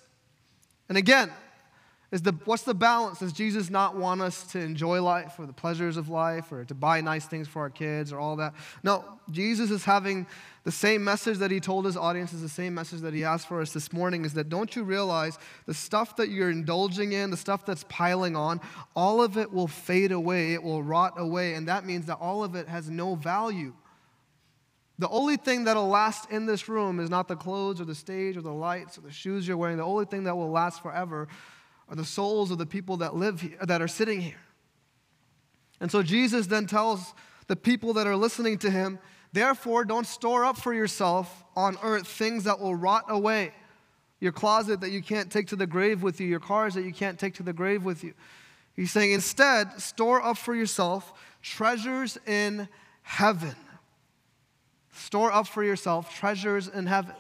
And 0.88 0.98
again, 0.98 1.30
Is 2.10 2.22
the, 2.22 2.32
what's 2.46 2.62
the 2.62 2.74
balance? 2.74 3.18
Does 3.18 3.34
Jesus 3.34 3.68
not 3.68 3.94
want 3.94 4.22
us 4.22 4.44
to 4.52 4.58
enjoy 4.58 5.02
life 5.02 5.34
or 5.38 5.44
the 5.44 5.52
pleasures 5.52 5.98
of 5.98 6.08
life 6.08 6.50
or 6.50 6.64
to 6.64 6.74
buy 6.74 7.02
nice 7.02 7.26
things 7.26 7.46
for 7.46 7.60
our 7.60 7.70
kids 7.70 8.12
or 8.14 8.18
all 8.18 8.36
that? 8.36 8.54
No, 8.82 9.04
Jesus 9.30 9.70
is 9.70 9.84
having 9.84 10.26
the 10.64 10.72
same 10.72 11.04
message 11.04 11.36
that 11.38 11.50
he 11.50 11.60
told 11.60 11.84
his 11.84 11.98
audience 11.98 12.32
is 12.32 12.40
the 12.40 12.48
same 12.48 12.72
message 12.72 13.02
that 13.02 13.12
he 13.12 13.24
asked 13.24 13.46
for 13.46 13.60
us 13.60 13.74
this 13.74 13.92
morning 13.92 14.24
is 14.24 14.32
that 14.34 14.48
don't 14.48 14.74
you 14.74 14.84
realize 14.84 15.38
the 15.66 15.74
stuff 15.74 16.16
that 16.16 16.30
you're 16.30 16.50
indulging 16.50 17.12
in, 17.12 17.30
the 17.30 17.36
stuff 17.36 17.66
that's 17.66 17.84
piling 17.90 18.36
on, 18.36 18.62
all 18.96 19.22
of 19.22 19.36
it 19.36 19.52
will 19.52 19.68
fade 19.68 20.12
away, 20.12 20.54
it 20.54 20.62
will 20.62 20.82
rot 20.82 21.12
away, 21.18 21.54
and 21.54 21.68
that 21.68 21.84
means 21.84 22.06
that 22.06 22.16
all 22.16 22.42
of 22.42 22.54
it 22.54 22.68
has 22.68 22.88
no 22.88 23.16
value. 23.16 23.74
The 24.98 25.08
only 25.10 25.36
thing 25.36 25.64
that'll 25.64 25.88
last 25.88 26.30
in 26.30 26.46
this 26.46 26.68
room 26.68 27.00
is 27.00 27.08
not 27.08 27.28
the 27.28 27.36
clothes 27.36 27.80
or 27.80 27.84
the 27.84 27.94
stage 27.94 28.36
or 28.36 28.42
the 28.42 28.50
lights 28.50 28.98
or 28.98 29.02
the 29.02 29.12
shoes 29.12 29.46
you're 29.46 29.56
wearing. 29.56 29.76
The 29.76 29.84
only 29.84 30.06
thing 30.06 30.24
that 30.24 30.36
will 30.36 30.50
last 30.50 30.82
forever 30.82 31.28
are 31.88 31.96
the 31.96 32.04
souls 32.04 32.50
of 32.50 32.58
the 32.58 32.66
people 32.66 32.98
that 32.98 33.14
live 33.14 33.40
here, 33.40 33.56
that 33.62 33.80
are 33.80 33.88
sitting 33.88 34.20
here. 34.20 34.40
And 35.80 35.90
so 35.90 36.02
Jesus 36.02 36.46
then 36.46 36.66
tells 36.66 37.14
the 37.46 37.56
people 37.56 37.94
that 37.94 38.06
are 38.06 38.16
listening 38.16 38.58
to 38.58 38.70
him, 38.70 38.98
therefore, 39.32 39.84
don't 39.84 40.06
store 40.06 40.44
up 40.44 40.58
for 40.58 40.74
yourself 40.74 41.44
on 41.56 41.78
earth 41.82 42.06
things 42.06 42.44
that 42.44 42.60
will 42.60 42.74
rot 42.74 43.04
away. 43.08 43.52
Your 44.20 44.32
closet 44.32 44.80
that 44.80 44.90
you 44.90 45.02
can't 45.02 45.30
take 45.30 45.46
to 45.48 45.56
the 45.56 45.66
grave 45.66 46.02
with 46.02 46.20
you, 46.20 46.26
your 46.26 46.40
cars 46.40 46.74
that 46.74 46.82
you 46.82 46.92
can't 46.92 47.18
take 47.18 47.34
to 47.34 47.42
the 47.42 47.52
grave 47.52 47.84
with 47.84 48.02
you. 48.02 48.14
He's 48.74 48.90
saying, 48.90 49.12
instead, 49.12 49.80
store 49.80 50.22
up 50.22 50.36
for 50.36 50.54
yourself 50.54 51.12
treasures 51.40 52.18
in 52.26 52.68
heaven. 53.02 53.54
Store 54.92 55.32
up 55.32 55.46
for 55.46 55.62
yourself 55.62 56.14
treasures 56.14 56.68
in 56.68 56.86
heaven. 56.86 57.14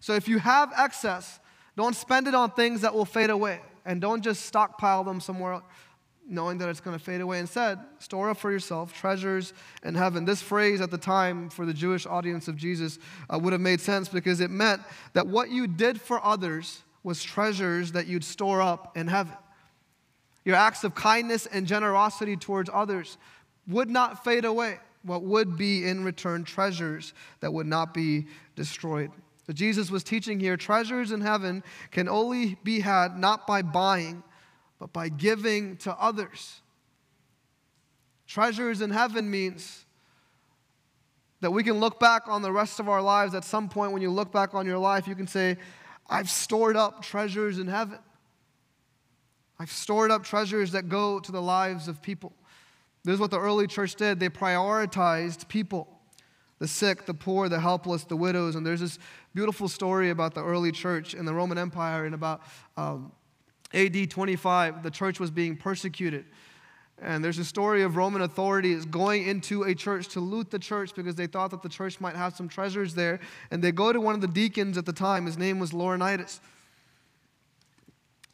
So 0.00 0.14
if 0.14 0.26
you 0.26 0.38
have 0.38 0.72
excess, 0.76 1.38
don't 1.76 1.94
spend 1.94 2.26
it 2.26 2.34
on 2.34 2.50
things 2.50 2.80
that 2.80 2.94
will 2.94 3.04
fade 3.04 3.30
away 3.30 3.60
and 3.84 4.00
don't 4.00 4.22
just 4.22 4.46
stockpile 4.46 5.04
them 5.04 5.20
somewhere 5.20 5.60
knowing 6.26 6.58
that 6.58 6.68
it's 6.68 6.80
going 6.80 6.96
to 6.96 7.02
fade 7.02 7.20
away. 7.20 7.38
Instead, 7.38 7.78
store 7.98 8.30
up 8.30 8.38
for 8.38 8.50
yourself 8.50 8.94
treasures 8.94 9.52
in 9.84 9.94
heaven. 9.94 10.24
This 10.24 10.40
phrase 10.40 10.80
at 10.80 10.90
the 10.90 10.98
time 10.98 11.50
for 11.50 11.66
the 11.66 11.74
Jewish 11.74 12.06
audience 12.06 12.48
of 12.48 12.56
Jesus 12.56 12.98
uh, 13.28 13.38
would 13.38 13.52
have 13.52 13.60
made 13.60 13.80
sense 13.80 14.08
because 14.08 14.40
it 14.40 14.50
meant 14.50 14.82
that 15.12 15.26
what 15.26 15.50
you 15.50 15.66
did 15.66 16.00
for 16.00 16.24
others 16.24 16.82
was 17.02 17.22
treasures 17.22 17.92
that 17.92 18.06
you'd 18.06 18.24
store 18.24 18.62
up 18.62 18.96
in 18.96 19.06
heaven. 19.06 19.34
Your 20.44 20.56
acts 20.56 20.84
of 20.84 20.94
kindness 20.94 21.46
and 21.46 21.66
generosity 21.66 22.36
towards 22.36 22.70
others 22.72 23.18
would 23.66 23.90
not 23.90 24.24
fade 24.24 24.44
away. 24.44 24.78
What 25.02 25.22
would 25.22 25.56
be 25.58 25.86
in 25.86 26.04
return 26.04 26.44
treasures 26.44 27.12
that 27.40 27.52
would 27.52 27.66
not 27.66 27.92
be 27.92 28.26
destroyed. 28.56 29.10
So 29.46 29.52
Jesus 29.52 29.90
was 29.90 30.02
teaching 30.02 30.40
here 30.40 30.56
treasures 30.56 31.12
in 31.12 31.20
heaven 31.20 31.62
can 31.90 32.08
only 32.08 32.56
be 32.64 32.80
had 32.80 33.18
not 33.18 33.46
by 33.46 33.62
buying, 33.62 34.22
but 34.78 34.92
by 34.92 35.08
giving 35.08 35.76
to 35.78 35.92
others. 36.00 36.60
Treasures 38.26 38.80
in 38.80 38.90
heaven 38.90 39.30
means 39.30 39.84
that 41.40 41.50
we 41.50 41.62
can 41.62 41.78
look 41.78 42.00
back 42.00 42.22
on 42.26 42.40
the 42.40 42.50
rest 42.50 42.80
of 42.80 42.88
our 42.88 43.02
lives. 43.02 43.34
At 43.34 43.44
some 43.44 43.68
point, 43.68 43.92
when 43.92 44.00
you 44.00 44.10
look 44.10 44.32
back 44.32 44.54
on 44.54 44.64
your 44.64 44.78
life, 44.78 45.06
you 45.06 45.14
can 45.14 45.26
say, 45.26 45.58
I've 46.08 46.30
stored 46.30 46.76
up 46.76 47.02
treasures 47.02 47.58
in 47.58 47.66
heaven. 47.66 47.98
I've 49.58 49.70
stored 49.70 50.10
up 50.10 50.24
treasures 50.24 50.72
that 50.72 50.88
go 50.88 51.20
to 51.20 51.32
the 51.32 51.42
lives 51.42 51.86
of 51.86 52.00
people. 52.00 52.32
This 53.04 53.14
is 53.14 53.20
what 53.20 53.30
the 53.30 53.38
early 53.38 53.66
church 53.66 53.94
did. 53.94 54.18
They 54.18 54.30
prioritized 54.30 55.48
people 55.48 55.93
the 56.58 56.68
sick, 56.68 57.06
the 57.06 57.14
poor, 57.14 57.48
the 57.48 57.60
helpless, 57.60 58.04
the 58.04 58.16
widows. 58.16 58.54
And 58.54 58.66
there's 58.66 58.80
this 58.80 58.98
beautiful 59.34 59.68
story 59.68 60.10
about 60.10 60.34
the 60.34 60.42
early 60.42 60.72
church 60.72 61.14
in 61.14 61.24
the 61.24 61.34
Roman 61.34 61.58
Empire 61.58 62.06
in 62.06 62.14
about 62.14 62.42
um, 62.76 63.12
AD 63.72 64.10
25. 64.10 64.82
The 64.82 64.90
church 64.90 65.18
was 65.18 65.30
being 65.30 65.56
persecuted. 65.56 66.24
And 67.02 67.24
there's 67.24 67.38
a 67.38 67.44
story 67.44 67.82
of 67.82 67.96
Roman 67.96 68.22
authorities 68.22 68.84
going 68.84 69.26
into 69.26 69.64
a 69.64 69.74
church 69.74 70.08
to 70.08 70.20
loot 70.20 70.50
the 70.50 70.60
church 70.60 70.94
because 70.94 71.16
they 71.16 71.26
thought 71.26 71.50
that 71.50 71.62
the 71.62 71.68
church 71.68 72.00
might 72.00 72.14
have 72.14 72.36
some 72.36 72.48
treasures 72.48 72.94
there. 72.94 73.18
And 73.50 73.62
they 73.62 73.72
go 73.72 73.92
to 73.92 74.00
one 74.00 74.14
of 74.14 74.20
the 74.20 74.28
deacons 74.28 74.78
at 74.78 74.86
the 74.86 74.92
time. 74.92 75.26
His 75.26 75.36
name 75.36 75.58
was 75.58 75.72
Laurentius. 75.72 76.40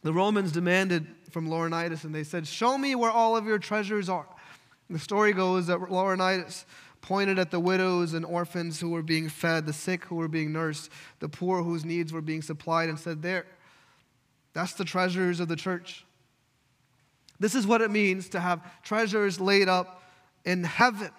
The 0.02 0.12
Romans 0.12 0.52
demanded 0.52 1.06
from 1.30 1.48
Laurentius, 1.48 2.04
and 2.04 2.14
they 2.14 2.24
said, 2.24 2.46
Show 2.46 2.76
me 2.78 2.94
where 2.94 3.10
all 3.10 3.36
of 3.36 3.46
your 3.46 3.58
treasures 3.58 4.08
are. 4.08 4.26
And 4.88 4.96
the 4.96 5.00
story 5.00 5.32
goes 5.32 5.66
that 5.66 5.78
Laurentius 5.78 6.64
pointed 7.00 7.38
at 7.38 7.50
the 7.50 7.60
widows 7.60 8.12
and 8.12 8.24
orphans 8.24 8.80
who 8.80 8.90
were 8.90 9.02
being 9.02 9.28
fed, 9.28 9.66
the 9.66 9.72
sick 9.72 10.04
who 10.04 10.16
were 10.16 10.28
being 10.28 10.52
nursed, 10.52 10.90
the 11.18 11.28
poor 11.28 11.62
whose 11.62 11.84
needs 11.84 12.12
were 12.12 12.20
being 12.20 12.42
supplied, 12.42 12.88
and 12.88 12.98
said, 12.98 13.22
There, 13.22 13.46
that's 14.52 14.74
the 14.74 14.84
treasures 14.84 15.40
of 15.40 15.48
the 15.48 15.56
church. 15.56 16.04
This 17.38 17.54
is 17.54 17.66
what 17.66 17.80
it 17.80 17.90
means 17.90 18.28
to 18.30 18.40
have 18.40 18.60
treasures 18.82 19.40
laid 19.40 19.68
up 19.68 20.02
in 20.44 20.64
heaven. 20.64 21.10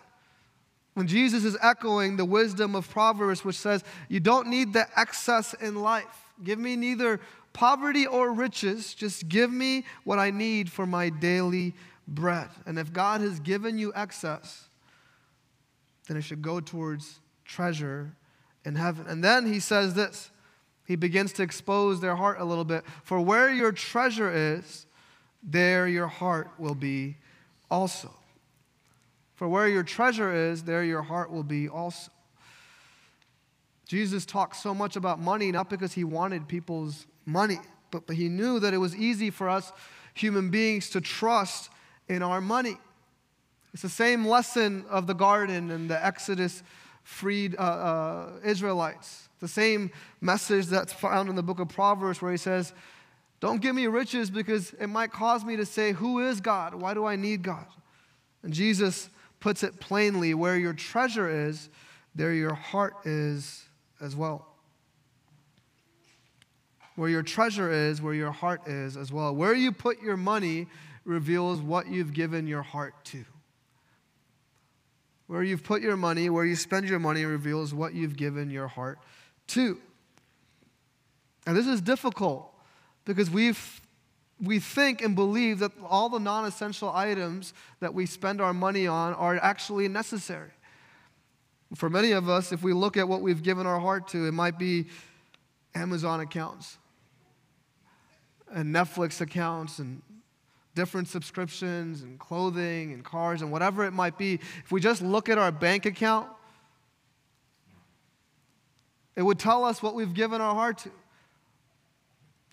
When 0.94 1.08
Jesus 1.08 1.44
is 1.44 1.58
echoing 1.62 2.18
the 2.18 2.26
wisdom 2.26 2.76
of 2.76 2.90
Proverbs, 2.90 3.44
which 3.44 3.56
says, 3.56 3.84
You 4.08 4.20
don't 4.20 4.48
need 4.48 4.74
the 4.74 4.88
excess 5.00 5.54
in 5.56 5.82
life. 5.82 6.26
Give 6.44 6.60
me 6.60 6.76
neither 6.76 7.20
poverty 7.54 8.06
or 8.06 8.32
riches, 8.32 8.94
just 8.94 9.28
give 9.28 9.52
me 9.52 9.86
what 10.04 10.20
I 10.20 10.32
need 10.32 10.72
for 10.72 10.86
my 10.86 11.10
daily 11.10 11.74
bread. 12.08 12.50
And 12.66 12.78
if 12.78 12.94
God 12.94 13.22
has 13.22 13.40
given 13.40 13.78
you 13.78 13.92
excess, 13.96 14.70
then 16.08 16.18
it 16.18 16.22
should 16.22 16.42
go 16.42 16.60
towards 16.60 17.20
treasure 17.46 18.16
in 18.66 18.76
heaven. 18.76 19.06
And 19.08 19.24
then 19.24 19.46
he 19.46 19.60
says 19.60 19.94
this 19.94 20.32
he 20.86 20.96
begins 20.96 21.32
to 21.34 21.44
expose 21.44 22.02
their 22.02 22.16
heart 22.16 22.40
a 22.40 22.44
little 22.44 22.66
bit. 22.66 22.84
For 23.04 23.20
where 23.20 23.50
your 23.50 23.72
treasure 23.72 24.32
is, 24.32 24.86
there 25.42 25.88
your 25.88 26.08
heart 26.08 26.50
will 26.58 26.76
be 26.76 27.18
also. 27.70 28.14
For 29.36 29.48
where 29.48 29.68
your 29.68 29.84
treasure 29.84 30.34
is, 30.34 30.64
there 30.64 30.84
your 30.84 31.02
heart 31.02 31.32
will 31.32 31.44
be 31.44 31.70
also. 31.70 32.12
Jesus 33.88 34.26
talked 34.26 34.56
so 34.56 34.74
much 34.74 34.96
about 34.96 35.20
money, 35.20 35.52
not 35.52 35.70
because 35.70 35.94
he 35.94 36.04
wanted 36.04 36.48
people's 36.48 37.08
money, 37.26 37.60
but, 37.90 38.08
but 38.08 38.16
he 38.16 38.30
knew 38.30 38.60
that 38.60 38.74
it 38.74 38.78
was 38.78 38.96
easy 38.96 39.30
for 39.30 39.50
us 39.50 39.72
human 40.14 40.50
beings 40.50 40.90
to 40.92 41.02
trust 41.02 41.70
in 42.08 42.22
our 42.22 42.42
money. 42.42 42.78
It's 43.74 43.82
the 43.82 43.90
same 43.90 44.28
lesson 44.28 44.86
of 44.90 45.08
the 45.08 45.14
garden 45.14 45.72
and 45.72 45.90
the 45.90 46.04
Exodus 46.06 46.64
freed 47.04 47.56
uh, 47.58 47.62
uh, 47.62 48.30
Israelites. 48.44 49.30
The 49.40 49.48
same 49.48 49.92
message 50.20 50.68
that's 50.68 50.94
found 50.94 51.30
in 51.30 51.36
the 51.36 51.44
book 51.44 51.60
of 51.60 51.70
Proverbs 51.70 52.22
where 52.22 52.32
he 52.32 52.38
says, 52.38 52.74
Don't 53.40 53.62
give 53.62 53.74
me 53.74 53.88
riches 53.88 54.30
because 54.30 54.74
it 54.74 54.88
might 54.88 55.12
cause 55.12 55.44
me 55.44 55.56
to 55.56 55.66
say, 55.66 55.94
Who 55.94 56.20
is 56.28 56.42
God? 56.42 56.76
Why 56.76 56.94
do 56.94 57.06
I 57.06 57.16
need 57.16 57.44
God? 57.44 57.66
And 58.44 58.54
Jesus 58.54 59.10
puts 59.40 59.64
it 59.64 59.80
plainly 59.80 60.34
where 60.34 60.58
your 60.58 60.74
treasure 60.74 61.30
is, 61.48 61.70
there 62.14 62.34
your 62.34 62.54
heart 62.54 62.94
is 63.06 63.64
as 64.00 64.16
well. 64.16 64.48
Where 66.96 67.10
your 67.10 67.24
treasure 67.24 67.72
is, 67.72 68.02
where 68.02 68.14
your 68.14 68.32
heart 68.32 68.68
is 68.68 68.98
as 68.98 69.12
well. 69.12 69.34
Where 69.34 69.54
you 69.54 69.72
put 69.72 70.02
your 70.02 70.18
money 70.18 70.68
reveals 71.06 71.62
what 71.62 71.88
you've 71.88 72.14
given 72.14 72.48
your 72.48 72.62
heart 72.62 72.94
to. 73.06 73.24
Where 75.32 75.44
you've 75.44 75.64
put 75.64 75.82
your 75.82 75.96
money, 75.96 76.30
where 76.30 76.44
you 76.44 76.58
spend 76.58 76.90
your 76.90 77.00
money, 77.00 77.24
reveals 77.24 77.74
what 77.74 77.94
you've 77.94 78.18
given 78.18 78.50
your 78.50 78.68
heart 78.68 79.00
to. 79.48 79.80
And 81.48 81.56
this 81.56 81.68
is 81.68 81.80
difficult 81.80 82.54
because 83.06 83.30
we've 83.30 83.80
we 84.44 84.60
think 84.60 85.02
and 85.02 85.16
believe 85.16 85.60
that 85.60 85.72
all 85.88 86.10
the 86.10 86.20
non 86.20 86.44
essential 86.44 86.92
items 86.94 87.54
that 87.80 87.94
we 87.94 88.06
spend 88.06 88.42
our 88.42 88.54
money 88.54 88.88
on 88.88 89.14
are 89.14 89.38
actually 89.38 89.88
necessary. 89.88 90.52
For 91.76 91.90
many 91.90 92.12
of 92.12 92.28
us, 92.28 92.52
if 92.52 92.62
we 92.62 92.74
look 92.74 92.98
at 92.98 93.08
what 93.08 93.22
we've 93.22 93.42
given 93.42 93.66
our 93.66 93.80
heart 93.80 94.10
to, 94.10 94.28
it 94.28 94.34
might 94.34 94.60
be 94.60 94.88
Amazon 95.74 96.20
accounts 96.20 96.78
and 98.52 98.76
Netflix 98.76 99.22
accounts 99.22 99.80
and 99.80 100.02
different 100.76 101.08
subscriptions 101.08 102.02
and 102.02 102.20
clothing 102.20 102.94
and 102.94 103.04
cars 103.04 103.42
and 103.42 103.52
whatever 103.52 103.86
it 103.86 103.92
might 103.92 104.18
be, 104.18 104.36
if 104.36 104.72
we 104.72 104.80
just 104.80 105.02
look 105.02 105.30
at 105.30 105.38
our 105.38 105.52
bank 105.52 105.86
account, 105.86 106.28
it 109.16 109.22
would 109.22 109.40
tell 109.40 109.66
us 109.66 109.84
what 109.84 109.94
we've 109.94 110.14
given 110.14 110.40
our 110.40 110.56
heart 110.56 110.80
to. 110.80 110.92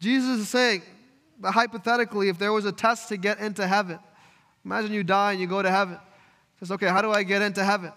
Jesus 0.01 0.41
is 0.41 0.49
saying 0.49 0.83
hypothetically, 1.45 2.29
if 2.29 2.39
there 2.39 2.53
was 2.53 2.65
a 2.65 2.73
test 2.73 3.09
to 3.09 3.17
get 3.17 3.39
into 3.39 3.67
heaven, 3.67 3.99
imagine 4.65 4.93
you 4.93 5.05
die 5.05 5.33
and 5.33 5.41
you 5.41 5.47
go 5.47 5.63
to 5.63 5.71
heaven. 5.71 5.99
Says, 6.59 6.73
okay, 6.73 6.89
how 6.89 7.03
do 7.03 7.13
I 7.13 7.23
get 7.23 7.43
into 7.43 7.65
heaven? 7.65 7.93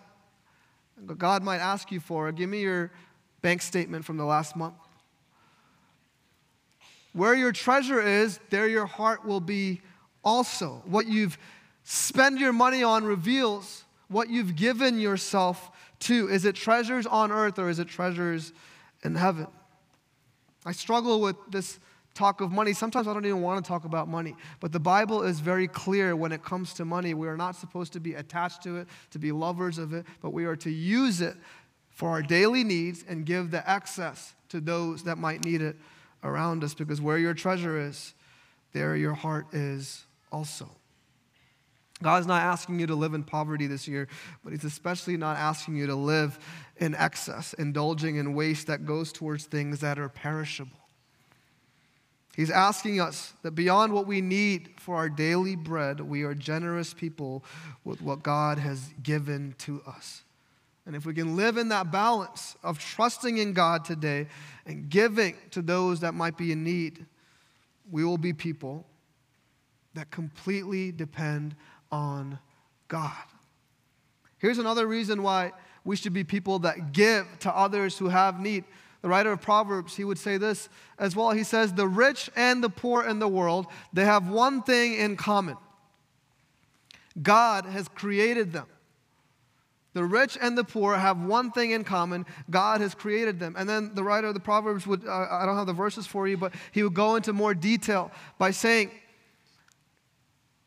God 1.17 1.41
might 1.41 1.57
ask 1.57 1.91
you 1.91 1.99
for. 1.99 2.31
Give 2.31 2.49
me 2.49 2.61
your 2.61 2.91
bank 3.41 3.63
statement 3.63 4.05
from 4.05 4.17
the 4.17 4.25
last 4.25 4.55
month. 4.55 4.75
Where 7.13 7.33
your 7.33 7.51
treasure 7.51 7.99
is, 7.99 8.39
there 8.51 8.67
your 8.67 8.85
heart 8.85 9.25
will 9.25 9.39
be 9.39 9.81
also. 10.23 10.81
What 10.85 11.07
you've 11.07 11.37
spent 11.83 12.39
your 12.39 12.53
money 12.53 12.83
on 12.83 13.03
reveals 13.03 13.83
what 14.07 14.29
you've 14.29 14.55
given 14.55 14.99
yourself 14.99 15.71
to. 16.01 16.29
Is 16.29 16.45
it 16.45 16.55
treasures 16.55 17.05
on 17.05 17.31
earth 17.31 17.59
or 17.59 17.69
is 17.69 17.79
it 17.79 17.87
treasures 17.87 18.53
in 19.03 19.15
heaven? 19.15 19.47
I 20.65 20.73
struggle 20.73 21.21
with 21.21 21.35
this 21.49 21.79
talk 22.13 22.41
of 22.41 22.51
money, 22.51 22.73
sometimes 22.73 23.07
I 23.07 23.13
don't 23.13 23.25
even 23.25 23.41
want 23.41 23.63
to 23.63 23.67
talk 23.67 23.85
about 23.85 24.07
money. 24.07 24.35
But 24.59 24.71
the 24.71 24.79
Bible 24.79 25.23
is 25.23 25.39
very 25.39 25.67
clear 25.67 26.15
when 26.15 26.31
it 26.31 26.43
comes 26.43 26.73
to 26.73 26.85
money. 26.85 27.13
We 27.13 27.27
are 27.27 27.37
not 27.37 27.55
supposed 27.55 27.93
to 27.93 27.99
be 27.99 28.15
attached 28.15 28.63
to 28.63 28.77
it, 28.77 28.87
to 29.11 29.19
be 29.19 29.31
lovers 29.31 29.77
of 29.77 29.93
it, 29.93 30.05
but 30.21 30.31
we 30.31 30.45
are 30.45 30.57
to 30.57 30.69
use 30.69 31.21
it 31.21 31.35
for 31.89 32.09
our 32.09 32.21
daily 32.21 32.63
needs 32.63 33.05
and 33.07 33.25
give 33.25 33.51
the 33.51 33.69
excess 33.69 34.33
to 34.49 34.59
those 34.59 35.03
that 35.03 35.17
might 35.17 35.45
need 35.45 35.61
it 35.61 35.77
around 36.23 36.63
us 36.63 36.73
because 36.73 37.01
where 37.01 37.17
your 37.17 37.33
treasure 37.33 37.79
is, 37.79 38.13
there 38.73 38.95
your 38.95 39.13
heart 39.13 39.53
is 39.53 40.05
also. 40.31 40.69
God 42.01 42.21
is 42.21 42.27
not 42.27 42.41
asking 42.41 42.79
you 42.79 42.87
to 42.87 42.95
live 42.95 43.13
in 43.13 43.23
poverty 43.23 43.67
this 43.67 43.87
year, 43.87 44.07
but 44.43 44.53
He's 44.53 44.63
especially 44.63 45.17
not 45.17 45.37
asking 45.37 45.75
you 45.75 45.87
to 45.87 45.95
live 45.95 46.39
in 46.77 46.95
excess, 46.95 47.53
indulging 47.53 48.15
in 48.15 48.33
waste 48.33 48.67
that 48.67 48.85
goes 48.85 49.11
towards 49.11 49.45
things 49.45 49.79
that 49.81 49.99
are 49.99 50.09
perishable. 50.09 50.77
He's 52.35 52.49
asking 52.49 53.01
us 53.01 53.33
that 53.43 53.51
beyond 53.51 53.93
what 53.93 54.07
we 54.07 54.21
need 54.21 54.71
for 54.77 54.95
our 54.95 55.09
daily 55.09 55.55
bread, 55.55 55.99
we 55.99 56.23
are 56.23 56.33
generous 56.33 56.93
people 56.93 57.43
with 57.83 58.01
what 58.01 58.23
God 58.23 58.57
has 58.57 58.89
given 59.03 59.53
to 59.59 59.81
us. 59.85 60.23
And 60.85 60.95
if 60.95 61.05
we 61.05 61.13
can 61.13 61.35
live 61.35 61.57
in 61.57 61.69
that 61.69 61.91
balance 61.91 62.55
of 62.63 62.79
trusting 62.79 63.37
in 63.37 63.53
God 63.53 63.85
today 63.85 64.27
and 64.65 64.89
giving 64.89 65.35
to 65.51 65.61
those 65.61 65.99
that 65.99 66.13
might 66.13 66.37
be 66.37 66.51
in 66.51 66.63
need, 66.63 67.05
we 67.91 68.03
will 68.03 68.17
be 68.17 68.33
people 68.33 68.85
that 69.93 70.11
completely 70.11 70.91
depend 70.91 71.55
on 71.91 72.39
God. 72.87 73.11
Here's 74.37 74.57
another 74.57 74.87
reason 74.87 75.23
why 75.23 75.51
we 75.83 75.95
should 75.95 76.13
be 76.13 76.23
people 76.23 76.59
that 76.59 76.93
give 76.93 77.27
to 77.39 77.55
others 77.55 77.97
who 77.97 78.09
have 78.09 78.39
need. 78.39 78.63
The 79.01 79.09
writer 79.09 79.31
of 79.31 79.41
Proverbs, 79.41 79.95
he 79.95 80.03
would 80.03 80.19
say 80.19 80.37
this 80.37 80.69
as 80.99 81.15
well. 81.15 81.31
He 81.31 81.43
says, 81.43 81.73
The 81.73 81.87
rich 81.87 82.29
and 82.35 82.63
the 82.63 82.69
poor 82.69 83.03
in 83.03 83.19
the 83.19 83.27
world, 83.27 83.65
they 83.93 84.05
have 84.05 84.29
one 84.29 84.61
thing 84.61 84.95
in 84.95 85.17
common 85.17 85.57
God 87.21 87.65
has 87.65 87.87
created 87.87 88.53
them. 88.53 88.67
The 89.93 90.05
rich 90.05 90.37
and 90.41 90.57
the 90.57 90.63
poor 90.63 90.95
have 90.95 91.19
one 91.19 91.51
thing 91.51 91.71
in 91.71 91.83
common 91.83 92.25
God 92.49 92.79
has 92.79 92.95
created 92.95 93.39
them. 93.39 93.55
And 93.57 93.67
then 93.67 93.93
the 93.93 94.03
writer 94.03 94.27
of 94.27 94.33
the 94.33 94.39
Proverbs 94.39 94.87
would, 94.87 95.05
uh, 95.05 95.27
I 95.29 95.45
don't 95.45 95.57
have 95.57 95.67
the 95.67 95.73
verses 95.73 96.07
for 96.07 96.27
you, 96.27 96.37
but 96.37 96.53
he 96.71 96.83
would 96.83 96.93
go 96.93 97.15
into 97.15 97.33
more 97.33 97.53
detail 97.53 98.11
by 98.37 98.51
saying, 98.51 98.91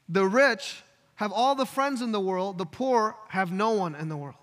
The 0.09 0.27
rich 0.27 0.83
have 1.17 1.33
all 1.33 1.55
the 1.55 1.67
friends 1.67 2.03
in 2.03 2.13
the 2.13 2.21
world, 2.21 2.59
the 2.59 2.67
poor 2.67 3.17
have 3.29 3.53
no 3.53 3.71
one 3.71 3.95
in 3.95 4.09
the 4.09 4.17
world. 4.17 4.37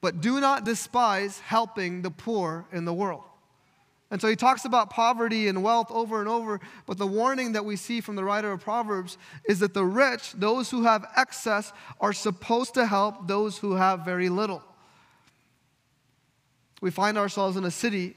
But 0.00 0.20
do 0.20 0.40
not 0.40 0.64
despise 0.64 1.38
helping 1.40 2.02
the 2.02 2.10
poor 2.10 2.66
in 2.72 2.84
the 2.84 2.94
world. 2.94 3.22
And 4.10 4.20
so 4.20 4.28
he 4.28 4.36
talks 4.36 4.66
about 4.66 4.90
poverty 4.90 5.48
and 5.48 5.62
wealth 5.62 5.90
over 5.90 6.20
and 6.20 6.28
over, 6.28 6.60
but 6.84 6.98
the 6.98 7.06
warning 7.06 7.52
that 7.52 7.64
we 7.64 7.76
see 7.76 8.02
from 8.02 8.14
the 8.14 8.24
writer 8.24 8.52
of 8.52 8.60
Proverbs 8.60 9.16
is 9.48 9.60
that 9.60 9.72
the 9.72 9.86
rich, 9.86 10.32
those 10.34 10.70
who 10.70 10.82
have 10.82 11.06
excess, 11.16 11.72
are 11.98 12.12
supposed 12.12 12.74
to 12.74 12.84
help 12.84 13.26
those 13.26 13.56
who 13.56 13.76
have 13.76 14.04
very 14.04 14.28
little. 14.28 14.62
We 16.82 16.90
find 16.90 17.16
ourselves 17.16 17.56
in 17.56 17.64
a 17.64 17.70
city 17.70 18.16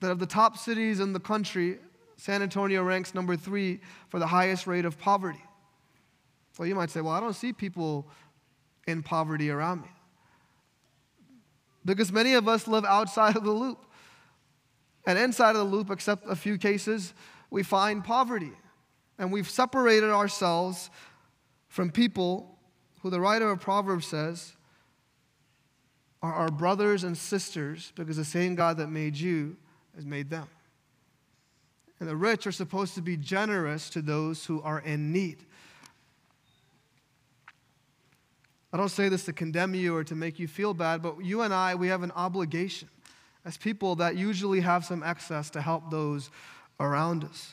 that, 0.00 0.10
of 0.10 0.18
the 0.18 0.26
top 0.26 0.58
cities 0.58 1.00
in 1.00 1.14
the 1.14 1.20
country, 1.20 1.78
San 2.22 2.40
Antonio 2.40 2.84
ranks 2.84 3.16
number 3.16 3.34
three 3.34 3.80
for 4.08 4.20
the 4.20 4.28
highest 4.28 4.68
rate 4.68 4.84
of 4.84 4.96
poverty. 4.96 5.42
Well, 6.56 6.68
you 6.68 6.76
might 6.76 6.88
say, 6.88 7.00
well, 7.00 7.14
I 7.14 7.18
don't 7.18 7.34
see 7.34 7.52
people 7.52 8.06
in 8.86 9.02
poverty 9.02 9.50
around 9.50 9.82
me. 9.82 9.88
Because 11.84 12.12
many 12.12 12.34
of 12.34 12.46
us 12.46 12.68
live 12.68 12.84
outside 12.84 13.34
of 13.34 13.42
the 13.42 13.50
loop. 13.50 13.84
And 15.04 15.18
inside 15.18 15.56
of 15.56 15.68
the 15.68 15.76
loop, 15.76 15.90
except 15.90 16.24
a 16.28 16.36
few 16.36 16.58
cases, 16.58 17.12
we 17.50 17.64
find 17.64 18.04
poverty. 18.04 18.52
And 19.18 19.32
we've 19.32 19.50
separated 19.50 20.10
ourselves 20.10 20.90
from 21.66 21.90
people 21.90 22.56
who 23.00 23.10
the 23.10 23.20
writer 23.20 23.50
of 23.50 23.58
Proverbs 23.58 24.06
says 24.06 24.52
are 26.22 26.32
our 26.32 26.52
brothers 26.52 27.02
and 27.02 27.18
sisters 27.18 27.92
because 27.96 28.16
the 28.16 28.24
same 28.24 28.54
God 28.54 28.76
that 28.76 28.86
made 28.86 29.16
you 29.16 29.56
has 29.96 30.06
made 30.06 30.30
them. 30.30 30.46
And 32.02 32.10
the 32.10 32.16
rich 32.16 32.48
are 32.48 32.52
supposed 32.52 32.96
to 32.96 33.00
be 33.00 33.16
generous 33.16 33.88
to 33.90 34.02
those 34.02 34.44
who 34.44 34.60
are 34.62 34.80
in 34.80 35.12
need. 35.12 35.36
I 38.72 38.76
don't 38.76 38.88
say 38.88 39.08
this 39.08 39.24
to 39.26 39.32
condemn 39.32 39.72
you 39.76 39.94
or 39.94 40.02
to 40.02 40.16
make 40.16 40.40
you 40.40 40.48
feel 40.48 40.74
bad, 40.74 41.00
but 41.00 41.24
you 41.24 41.42
and 41.42 41.54
I, 41.54 41.76
we 41.76 41.86
have 41.86 42.02
an 42.02 42.10
obligation 42.16 42.88
as 43.44 43.56
people 43.56 43.94
that 43.94 44.16
usually 44.16 44.58
have 44.58 44.84
some 44.84 45.04
excess 45.04 45.48
to 45.50 45.60
help 45.60 45.92
those 45.92 46.32
around 46.80 47.22
us. 47.22 47.52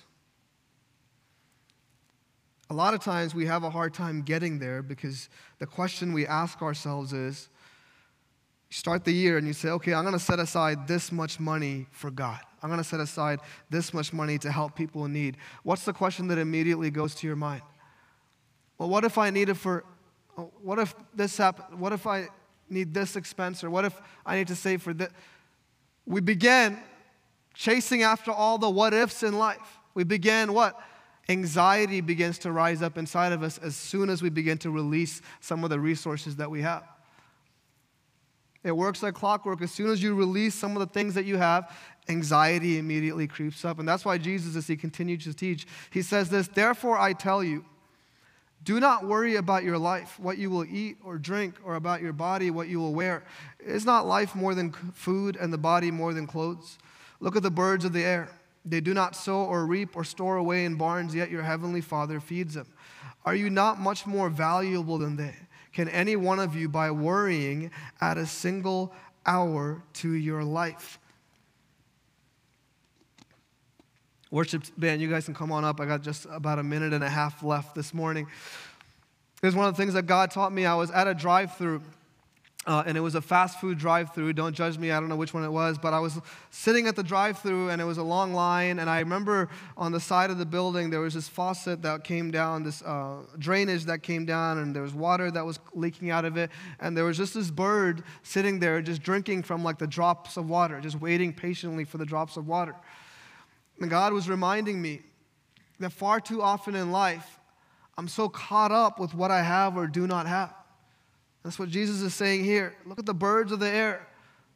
A 2.72 2.74
lot 2.74 2.96
of 2.96 3.04
times 3.04 3.36
we 3.36 3.46
have 3.46 3.64
a 3.64 3.70
hard 3.70 3.94
time 3.94 4.24
getting 4.24 4.58
there 4.58 4.82
because 4.82 5.30
the 5.60 5.68
question 5.68 6.12
we 6.12 6.26
ask 6.26 6.64
ourselves 6.64 7.14
is 7.14 7.50
you 8.72 8.74
start 8.74 9.04
the 9.04 9.14
year 9.14 9.38
and 9.38 9.46
you 9.46 9.54
say, 9.54 9.70
okay, 9.70 9.94
I'm 9.94 10.06
going 10.06 10.14
to 10.14 10.20
set 10.20 10.40
aside 10.40 10.88
this 10.88 11.12
much 11.12 11.40
money 11.40 11.86
for 11.92 12.10
God. 12.10 12.40
I'm 12.62 12.70
going 12.70 12.80
to 12.80 12.88
set 12.88 13.00
aside 13.00 13.40
this 13.70 13.94
much 13.94 14.12
money 14.14 14.38
to 14.40 14.52
help 14.52 14.76
people 14.76 15.06
in 15.06 15.14
need. 15.14 15.38
What's 15.64 15.86
the 15.86 15.94
question 15.94 16.28
that 16.28 16.38
immediately 16.38 16.90
goes 16.90 17.16
to 17.16 17.28
your 17.28 17.36
mind? 17.36 17.62
Well, 18.78 18.90
what 18.90 19.04
if 19.04 19.18
I 19.18 19.30
need 19.30 19.50
it 19.50 19.56
for, 19.56 19.84
oh, 20.38 20.52
what 20.62 20.80
if 20.80 20.96
this 21.14 21.38
happens? 21.38 21.78
What 21.80 21.94
if 21.94 22.08
I 22.08 22.28
need 22.70 22.94
this 22.94 23.16
expense? 23.16 23.64
Or 23.64 23.70
what 23.70 23.86
if 23.86 24.00
I 24.26 24.36
need 24.36 24.48
to 24.48 24.56
save 24.56 24.82
for 24.82 24.94
this? 24.94 25.10
we 26.10 26.22
begin 26.22 26.80
chasing 27.54 28.02
after 28.02 28.32
all 28.32 28.58
the 28.58 28.70
what 28.70 28.94
ifs 28.94 29.22
in 29.22 29.38
life. 29.38 29.78
We 29.94 30.04
begin 30.04 30.54
what? 30.54 30.78
Anxiety 31.30 32.02
begins 32.02 32.40
to 32.40 32.52
rise 32.52 32.82
up 32.82 32.98
inside 32.98 33.32
of 33.32 33.44
us 33.44 33.60
as 33.60 33.76
soon 33.76 34.10
as 34.10 34.22
we 34.22 34.30
begin 34.30 34.58
to 34.60 34.72
release 34.72 35.22
some 35.40 35.64
of 35.64 35.70
the 35.70 35.80
resources 35.80 36.38
that 36.38 36.50
we 36.50 36.64
have. 36.64 36.84
It 38.64 38.76
works 38.76 39.04
like 39.04 39.14
clockwork. 39.14 39.62
As 39.62 39.72
soon 39.72 39.92
as 39.92 40.02
you 40.02 40.16
release 40.16 40.56
some 40.56 40.76
of 40.76 40.80
the 40.80 40.92
things 40.92 41.14
that 41.14 41.26
you 41.26 41.38
have, 41.38 41.72
anxiety 42.10 42.78
immediately 42.78 43.28
creeps 43.28 43.64
up. 43.64 43.80
And 43.80 43.88
that's 43.88 44.04
why 44.04 44.18
Jesus, 44.18 44.56
as 44.56 44.68
he 44.68 44.76
continues 44.76 45.24
to 45.24 45.34
teach, 45.34 45.68
he 45.92 46.02
says 46.02 46.30
this 46.30 46.48
Therefore, 46.48 46.98
I 46.98 47.14
tell 47.14 47.44
you, 47.44 47.64
do 48.64 48.80
not 48.80 49.06
worry 49.06 49.36
about 49.36 49.64
your 49.64 49.78
life, 49.78 50.20
what 50.20 50.38
you 50.38 50.50
will 50.50 50.66
eat 50.66 50.98
or 51.04 51.18
drink, 51.18 51.56
or 51.64 51.76
about 51.76 52.02
your 52.02 52.12
body, 52.12 52.52
what 52.52 52.68
you 52.68 52.80
will 52.80 52.94
wear. 52.94 53.24
Is 53.60 53.86
not 53.86 54.06
life 54.06 54.36
more 54.36 54.54
than 54.54 54.72
food 54.72 55.38
and 55.38 55.54
the 55.54 55.58
body 55.58 55.92
more 55.92 56.14
than 56.14 56.28
clothes? 56.28 56.78
Look 57.22 57.36
at 57.36 57.44
the 57.44 57.52
birds 57.52 57.86
of 57.86 57.94
the 57.94 58.04
air. 58.04 58.30
They 58.66 58.82
do 58.82 58.94
not 58.94 59.16
sow 59.16 59.46
or 59.46 59.66
reap 59.66 59.96
or 59.96 60.04
store 60.04 60.38
away 60.38 60.66
in 60.66 60.76
barns, 60.76 61.16
yet 61.16 61.32
your 61.32 61.44
heavenly 61.44 61.82
Father 61.82 62.20
feeds 62.20 62.56
them. 62.56 62.68
Are 63.26 63.36
you 63.36 63.50
not 63.50 63.80
much 63.80 64.06
more 64.06 64.30
valuable 64.30 64.98
than 64.98 65.16
they? 65.16 65.36
Can 65.72 65.88
any 65.90 66.16
one 66.16 66.40
of 66.40 66.56
you, 66.56 66.68
by 66.68 66.92
worrying, 66.92 67.72
add 68.02 68.18
a 68.18 68.26
single 68.26 68.94
hour 69.26 69.84
to 69.94 70.12
your 70.12 70.44
life? 70.44 71.00
Worship 74.32 74.64
band, 74.78 75.02
you 75.02 75.10
guys 75.10 75.26
can 75.26 75.34
come 75.34 75.52
on 75.52 75.66
up. 75.66 75.80
I 75.80 75.86
got 75.86 76.04
just 76.04 76.28
about 76.30 76.60
a 76.60 76.64
minute 76.64 76.94
and 76.94 77.04
a 77.04 77.10
half 77.10 77.42
left 77.42 77.74
this 77.74 77.94
morning. 77.94 78.28
Was 79.42 79.56
one 79.56 79.68
of 79.68 79.76
the 79.76 79.82
things 79.82 79.94
that 79.96 80.04
God 80.04 80.30
taught 80.30 80.52
me. 80.52 80.66
I 80.66 80.76
was 80.76 80.92
at 80.92 81.08
a 81.08 81.14
drive 81.14 81.56
through. 81.56 81.82
Uh, 82.68 82.84
and 82.86 82.98
it 82.98 83.02
was 83.02 83.16
a 83.16 83.22
fast 83.22 83.60
food 83.60 83.80
drive 83.80 84.14
through. 84.14 84.34
Don't 84.34 84.54
judge 84.54 84.78
me, 84.78 84.92
I 84.92 85.00
don't 85.00 85.08
know 85.08 85.16
which 85.16 85.34
one 85.34 85.44
it 85.44 85.52
was, 85.52 85.78
but 85.80 85.94
I 85.94 86.00
was 86.00 86.20
sitting 86.52 86.88
at 86.88 86.96
the 86.96 87.02
drive 87.02 87.40
through 87.40 87.70
and 87.70 87.82
it 87.82 87.86
was 87.86 87.98
a 87.98 88.04
long 88.04 88.34
line. 88.34 88.80
And 88.80 88.90
I 88.90 89.00
remember 89.00 89.50
on 89.78 89.94
the 89.94 90.00
side 90.00 90.30
of 90.30 90.38
the 90.38 90.46
building 90.46 90.90
there 90.90 91.00
was 91.00 91.14
this 91.14 91.28
faucet 91.28 91.82
that 91.82 92.04
came 92.04 92.30
down, 92.30 92.64
this 92.64 92.84
uh, 92.84 93.22
drainage 93.40 93.86
that 93.86 94.04
came 94.04 94.26
down, 94.26 94.60
and 94.60 94.76
there 94.76 94.84
was 94.84 94.94
water 94.94 95.32
that 95.32 95.44
was 95.44 95.58
leaking 95.74 96.12
out 96.12 96.26
of 96.26 96.38
it. 96.38 96.52
And 96.80 96.96
there 96.96 97.06
was 97.06 97.18
just 97.18 97.34
this 97.34 97.50
bird 97.50 98.04
sitting 98.22 98.60
there 98.60 98.82
just 98.82 99.02
drinking 99.02 99.44
from 99.44 99.64
like 99.64 99.80
the 99.80 99.88
drops 99.88 100.36
of 100.38 100.50
water, 100.50 100.80
just 100.82 101.00
waiting 101.00 101.34
patiently 101.34 101.86
for 101.86 101.98
the 101.98 102.06
drops 102.06 102.36
of 102.38 102.46
water. 102.46 102.76
And 103.80 103.90
God 103.90 104.14
was 104.14 104.30
reminding 104.30 104.82
me 104.82 105.02
that 105.80 105.92
far 105.92 106.20
too 106.20 106.42
often 106.42 106.76
in 106.76 106.92
life, 106.92 107.40
I'm 107.98 108.08
so 108.08 108.30
caught 108.30 108.72
up 108.72 109.00
with 109.00 109.14
what 109.14 109.32
I 109.32 109.42
have 109.42 109.78
or 109.78 109.88
do 109.88 110.08
not 110.08 110.28
have. 110.28 110.54
That's 111.44 111.58
what 111.58 111.70
Jesus 111.70 112.02
is 112.02 112.14
saying 112.14 112.44
here. 112.44 112.76
Look 112.86 113.00
at 113.00 113.06
the 113.06 113.14
birds 113.14 113.52
of 113.52 113.60
the 113.60 113.70
air. 113.70 114.08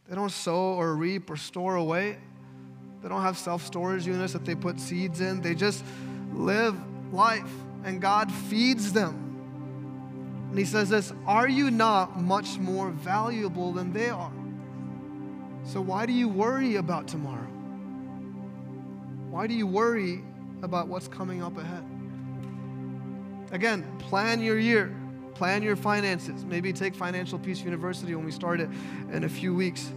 They 0.07 0.15
don't 0.15 0.31
sow 0.31 0.73
or 0.73 0.95
reap 0.95 1.29
or 1.29 1.37
store 1.37 1.75
away. 1.75 2.17
They 3.01 3.09
don't 3.09 3.21
have 3.21 3.37
self 3.37 3.65
storage 3.65 4.05
units 4.05 4.33
that 4.33 4.45
they 4.45 4.55
put 4.55 4.79
seeds 4.79 5.21
in. 5.21 5.41
They 5.41 5.55
just 5.55 5.83
live 6.33 6.75
life, 7.13 7.51
and 7.83 8.01
God 8.01 8.31
feeds 8.31 8.93
them. 8.93 9.19
And 10.49 10.57
He 10.57 10.65
says 10.65 10.89
this 10.89 11.13
Are 11.25 11.47
you 11.47 11.71
not 11.71 12.21
much 12.21 12.57
more 12.57 12.89
valuable 12.91 13.71
than 13.71 13.93
they 13.93 14.09
are? 14.09 14.31
So 15.65 15.81
why 15.81 16.05
do 16.05 16.13
you 16.13 16.27
worry 16.27 16.75
about 16.75 17.07
tomorrow? 17.07 17.52
Why 19.33 19.47
do 19.47 19.55
you 19.55 19.65
worry 19.65 20.23
about 20.61 20.87
what's 20.87 21.07
coming 21.07 21.41
up 21.41 21.57
ahead? 21.57 21.83
Again, 23.51 23.83
plan 23.97 24.43
your 24.43 24.59
year, 24.59 24.95
plan 25.33 25.63
your 25.63 25.75
finances. 25.75 26.45
Maybe 26.45 26.71
take 26.71 26.93
Financial 26.93 27.39
Peace 27.39 27.63
University 27.63 28.13
when 28.13 28.25
we 28.25 28.31
start 28.31 28.59
it 28.59 28.69
in 29.11 29.23
a 29.23 29.29
few 29.29 29.55
weeks. 29.55 29.91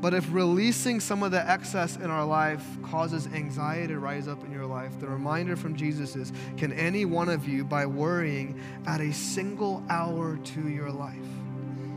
But 0.00 0.14
if 0.14 0.32
releasing 0.32 1.00
some 1.00 1.24
of 1.24 1.32
the 1.32 1.44
excess 1.50 1.96
in 1.96 2.12
our 2.12 2.24
life 2.24 2.64
causes 2.84 3.26
anxiety 3.34 3.88
to 3.88 3.98
rise 3.98 4.28
up 4.28 4.44
in 4.44 4.52
your 4.52 4.66
life, 4.66 5.00
the 5.00 5.08
reminder 5.08 5.56
from 5.56 5.74
Jesus 5.74 6.14
is 6.14 6.32
can 6.56 6.72
any 6.74 7.04
one 7.04 7.28
of 7.28 7.48
you, 7.48 7.64
by 7.64 7.86
worrying, 7.86 8.60
add 8.86 9.00
a 9.00 9.12
single 9.12 9.82
hour 9.90 10.36
to 10.36 10.68
your 10.68 10.92
life? 10.92 11.41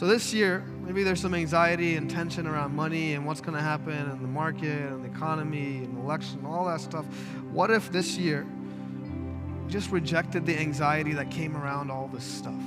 So, 0.00 0.06
this 0.06 0.32
year, 0.32 0.64
maybe 0.80 1.02
there's 1.02 1.20
some 1.20 1.34
anxiety 1.34 1.96
and 1.96 2.10
tension 2.10 2.46
around 2.46 2.74
money 2.74 3.12
and 3.12 3.26
what's 3.26 3.42
going 3.42 3.54
to 3.54 3.62
happen 3.62 3.92
in 3.92 4.22
the 4.22 4.28
market 4.28 4.90
and 4.90 5.04
the 5.04 5.10
economy 5.10 5.84
and 5.84 5.98
election, 5.98 6.38
and 6.38 6.46
all 6.46 6.64
that 6.68 6.80
stuff. 6.80 7.04
What 7.52 7.70
if 7.70 7.92
this 7.92 8.16
year 8.16 8.46
you 8.46 9.68
just 9.68 9.90
rejected 9.90 10.46
the 10.46 10.58
anxiety 10.58 11.12
that 11.12 11.30
came 11.30 11.54
around 11.54 11.90
all 11.90 12.08
this 12.08 12.24
stuff? 12.24 12.62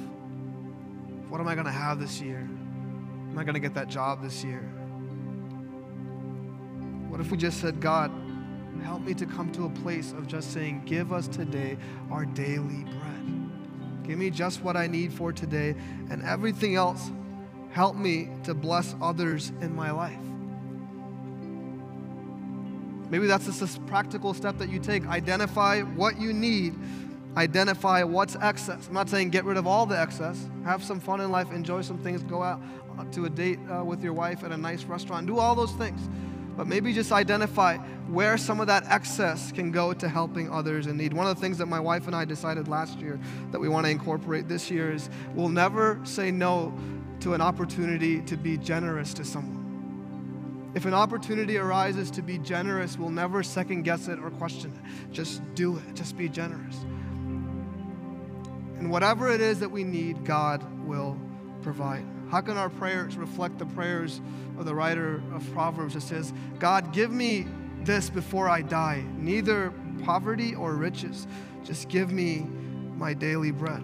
What 1.27 1.41
am 1.41 1.47
I 1.47 1.55
going 1.55 1.65
to 1.65 1.71
have 1.71 1.99
this 1.99 2.21
year? 2.21 2.37
Am 2.37 3.35
I 3.35 3.43
going 3.43 3.55
to 3.55 3.59
get 3.59 3.73
that 3.73 3.87
job 3.87 4.21
this 4.21 4.43
year? 4.43 4.61
What 7.09 7.19
if 7.19 7.31
we 7.31 7.37
just 7.39 7.59
said, 7.59 7.81
God, 7.81 8.11
help 8.83 9.01
me 9.01 9.15
to 9.15 9.25
come 9.25 9.51
to 9.53 9.65
a 9.65 9.69
place 9.81 10.11
of 10.11 10.27
just 10.27 10.53
saying, 10.53 10.83
Give 10.85 11.11
us 11.11 11.27
today 11.27 11.79
our 12.11 12.25
daily 12.25 12.83
bread. 12.83 14.03
Give 14.03 14.19
me 14.19 14.29
just 14.29 14.61
what 14.61 14.77
I 14.77 14.85
need 14.85 15.11
for 15.11 15.33
today, 15.33 15.73
and 16.11 16.21
everything 16.21 16.75
else, 16.75 17.09
help 17.73 17.95
me 17.95 18.29
to 18.43 18.53
bless 18.53 18.95
others 19.01 19.51
in 19.61 19.75
my 19.75 19.91
life. 19.91 20.17
Maybe 23.09 23.27
that's 23.27 23.45
just 23.45 23.77
a 23.77 23.79
practical 23.81 24.33
step 24.33 24.57
that 24.59 24.69
you 24.69 24.79
take. 24.79 25.05
Identify 25.05 25.81
what 25.81 26.19
you 26.19 26.33
need 26.33 26.75
identify 27.37 28.03
what's 28.03 28.35
excess. 28.35 28.87
I'm 28.87 28.93
not 28.93 29.09
saying 29.09 29.29
get 29.29 29.45
rid 29.45 29.57
of 29.57 29.65
all 29.67 29.85
the 29.85 29.99
excess. 29.99 30.47
Have 30.65 30.83
some 30.83 30.99
fun 30.99 31.21
in 31.21 31.31
life, 31.31 31.51
enjoy 31.51 31.81
some 31.81 31.97
things, 31.97 32.23
go 32.23 32.43
out 32.43 32.61
to 33.13 33.25
a 33.25 33.29
date 33.29 33.59
uh, 33.71 33.83
with 33.83 34.03
your 34.03 34.13
wife 34.13 34.43
at 34.43 34.51
a 34.51 34.57
nice 34.57 34.83
restaurant, 34.83 35.25
do 35.25 35.39
all 35.39 35.55
those 35.55 35.71
things. 35.73 35.99
But 36.55 36.67
maybe 36.67 36.93
just 36.93 37.11
identify 37.11 37.77
where 38.07 38.37
some 38.37 38.59
of 38.59 38.67
that 38.67 38.85
excess 38.85 39.51
can 39.51 39.71
go 39.71 39.93
to 39.93 40.07
helping 40.07 40.51
others 40.51 40.85
in 40.85 40.97
need. 40.97 41.11
One 41.11 41.25
of 41.25 41.35
the 41.35 41.41
things 41.41 41.57
that 41.57 41.65
my 41.65 41.79
wife 41.79 42.05
and 42.05 42.15
I 42.15 42.25
decided 42.25 42.67
last 42.67 42.99
year 42.99 43.19
that 43.51 43.59
we 43.59 43.67
want 43.67 43.87
to 43.87 43.89
incorporate 43.89 44.47
this 44.47 44.69
year 44.69 44.93
is 44.93 45.09
we'll 45.33 45.49
never 45.49 45.99
say 46.03 46.29
no 46.29 46.71
to 47.23 47.33
an 47.33 47.41
opportunity 47.41 48.21
to 48.21 48.35
be 48.35 48.57
generous 48.57 49.13
to 49.13 49.23
someone. 49.23 50.71
If 50.75 50.85
an 50.85 50.93
opportunity 50.93 51.57
arises 51.57 52.11
to 52.11 52.21
be 52.21 52.37
generous, 52.37 52.97
we'll 52.97 53.11
never 53.11 53.43
second 53.43 53.83
guess 53.83 54.09
it 54.09 54.19
or 54.19 54.29
question 54.31 54.73
it. 54.73 55.13
Just 55.13 55.41
do 55.55 55.77
it, 55.77 55.95
just 55.95 56.17
be 56.17 56.27
generous. 56.27 56.75
And 58.77 58.91
whatever 58.91 59.31
it 59.31 59.39
is 59.39 59.61
that 59.61 59.69
we 59.69 59.85
need, 59.85 60.25
God 60.25 60.61
will 60.85 61.17
provide. 61.61 62.05
How 62.29 62.41
can 62.41 62.57
our 62.57 62.69
prayers 62.69 63.15
reflect 63.15 63.57
the 63.57 63.67
prayers 63.67 64.19
of 64.57 64.65
the 64.65 64.75
writer 64.75 65.23
of 65.33 65.49
Proverbs 65.53 65.93
that 65.93 66.01
says, 66.01 66.33
God, 66.59 66.91
give 66.91 67.11
me 67.11 67.47
this 67.83 68.09
before 68.09 68.49
I 68.49 68.63
die, 68.63 69.03
neither 69.17 69.71
poverty 70.03 70.55
or 70.55 70.73
riches. 70.73 71.27
Just 71.63 71.87
give 71.87 72.11
me 72.11 72.45
my 72.97 73.13
daily 73.13 73.51
bread. 73.51 73.83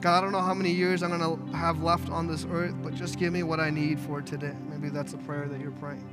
God, 0.00 0.18
I 0.18 0.20
don't 0.20 0.32
know 0.32 0.40
how 0.40 0.54
many 0.54 0.70
years 0.70 1.02
I'm 1.02 1.16
going 1.16 1.50
to 1.50 1.56
have 1.56 1.82
left 1.82 2.08
on 2.08 2.26
this 2.26 2.46
earth, 2.50 2.74
but 2.82 2.94
just 2.94 3.18
give 3.18 3.32
me 3.32 3.42
what 3.42 3.58
I 3.58 3.70
need 3.70 3.98
for 3.98 4.22
today. 4.22 4.54
Maybe 4.68 4.88
that's 4.90 5.12
a 5.12 5.18
prayer 5.18 5.48
that 5.48 5.60
you're 5.60 5.72
praying. 5.72 6.06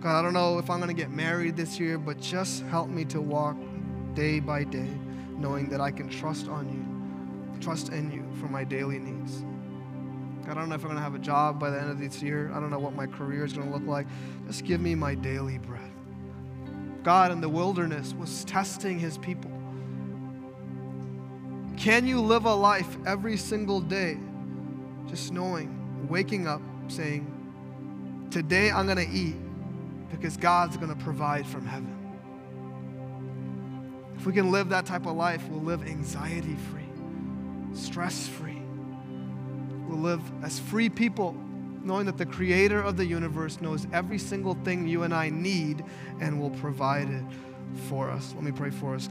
God, 0.00 0.18
I 0.18 0.22
don't 0.22 0.32
know 0.32 0.58
if 0.58 0.70
I'm 0.70 0.78
going 0.78 0.94
to 0.94 1.00
get 1.00 1.10
married 1.10 1.56
this 1.56 1.78
year, 1.78 1.98
but 1.98 2.18
just 2.20 2.62
help 2.64 2.88
me 2.88 3.04
to 3.06 3.20
walk 3.20 3.56
day 4.14 4.40
by 4.40 4.64
day, 4.64 4.88
knowing 5.36 5.68
that 5.68 5.80
I 5.80 5.90
can 5.90 6.08
trust 6.08 6.48
on 6.48 6.68
you 6.70 7.00
trust 7.60 7.90
in 7.90 8.10
you 8.10 8.24
for 8.40 8.48
my 8.48 8.64
daily 8.64 8.98
needs. 8.98 9.44
God, 10.46 10.56
I 10.56 10.60
don't 10.60 10.68
know 10.68 10.74
if 10.74 10.82
I'm 10.82 10.88
going 10.88 10.96
to 10.96 11.02
have 11.02 11.14
a 11.14 11.18
job 11.18 11.60
by 11.60 11.70
the 11.70 11.80
end 11.80 11.90
of 11.90 11.98
this 11.98 12.22
year. 12.22 12.50
I 12.54 12.60
don't 12.60 12.70
know 12.70 12.78
what 12.78 12.94
my 12.94 13.06
career 13.06 13.44
is 13.44 13.52
going 13.52 13.68
to 13.68 13.74
look 13.74 13.86
like. 13.86 14.06
Just 14.46 14.64
give 14.64 14.80
me 14.80 14.94
my 14.94 15.14
daily 15.14 15.58
bread. 15.58 15.90
God 17.02 17.30
in 17.30 17.40
the 17.40 17.48
wilderness 17.48 18.14
was 18.14 18.44
testing 18.44 18.98
his 18.98 19.18
people. 19.18 19.50
Can 21.80 22.06
you 22.06 22.20
live 22.20 22.44
a 22.44 22.54
life 22.54 22.98
every 23.06 23.38
single 23.38 23.80
day 23.80 24.18
just 25.08 25.32
knowing, 25.32 26.06
waking 26.10 26.46
up, 26.46 26.60
saying, 26.88 27.26
Today 28.30 28.70
I'm 28.70 28.84
going 28.84 28.98
to 28.98 29.10
eat 29.10 29.34
because 30.10 30.36
God's 30.36 30.76
going 30.76 30.94
to 30.94 31.02
provide 31.02 31.46
from 31.46 31.66
heaven? 31.66 31.96
If 34.14 34.26
we 34.26 34.34
can 34.34 34.52
live 34.52 34.68
that 34.68 34.84
type 34.84 35.06
of 35.06 35.16
life, 35.16 35.42
we'll 35.48 35.62
live 35.62 35.82
anxiety 35.86 36.54
free 36.70 36.84
stress 37.72 38.26
free. 38.26 38.60
We'll 39.88 40.00
live 40.00 40.20
as 40.44 40.58
free 40.58 40.90
people, 40.90 41.34
knowing 41.82 42.04
that 42.06 42.18
the 42.18 42.26
creator 42.26 42.82
of 42.82 42.98
the 42.98 43.06
universe 43.06 43.60
knows 43.60 43.86
every 43.92 44.18
single 44.18 44.54
thing 44.64 44.86
you 44.86 45.04
and 45.04 45.14
I 45.14 45.30
need 45.30 45.84
and 46.20 46.38
will 46.40 46.50
provide 46.50 47.08
it 47.08 47.24
for 47.88 48.10
us. 48.10 48.32
Let 48.34 48.44
me 48.44 48.52
pray 48.52 48.70
for 48.70 48.94
us. 48.94 49.08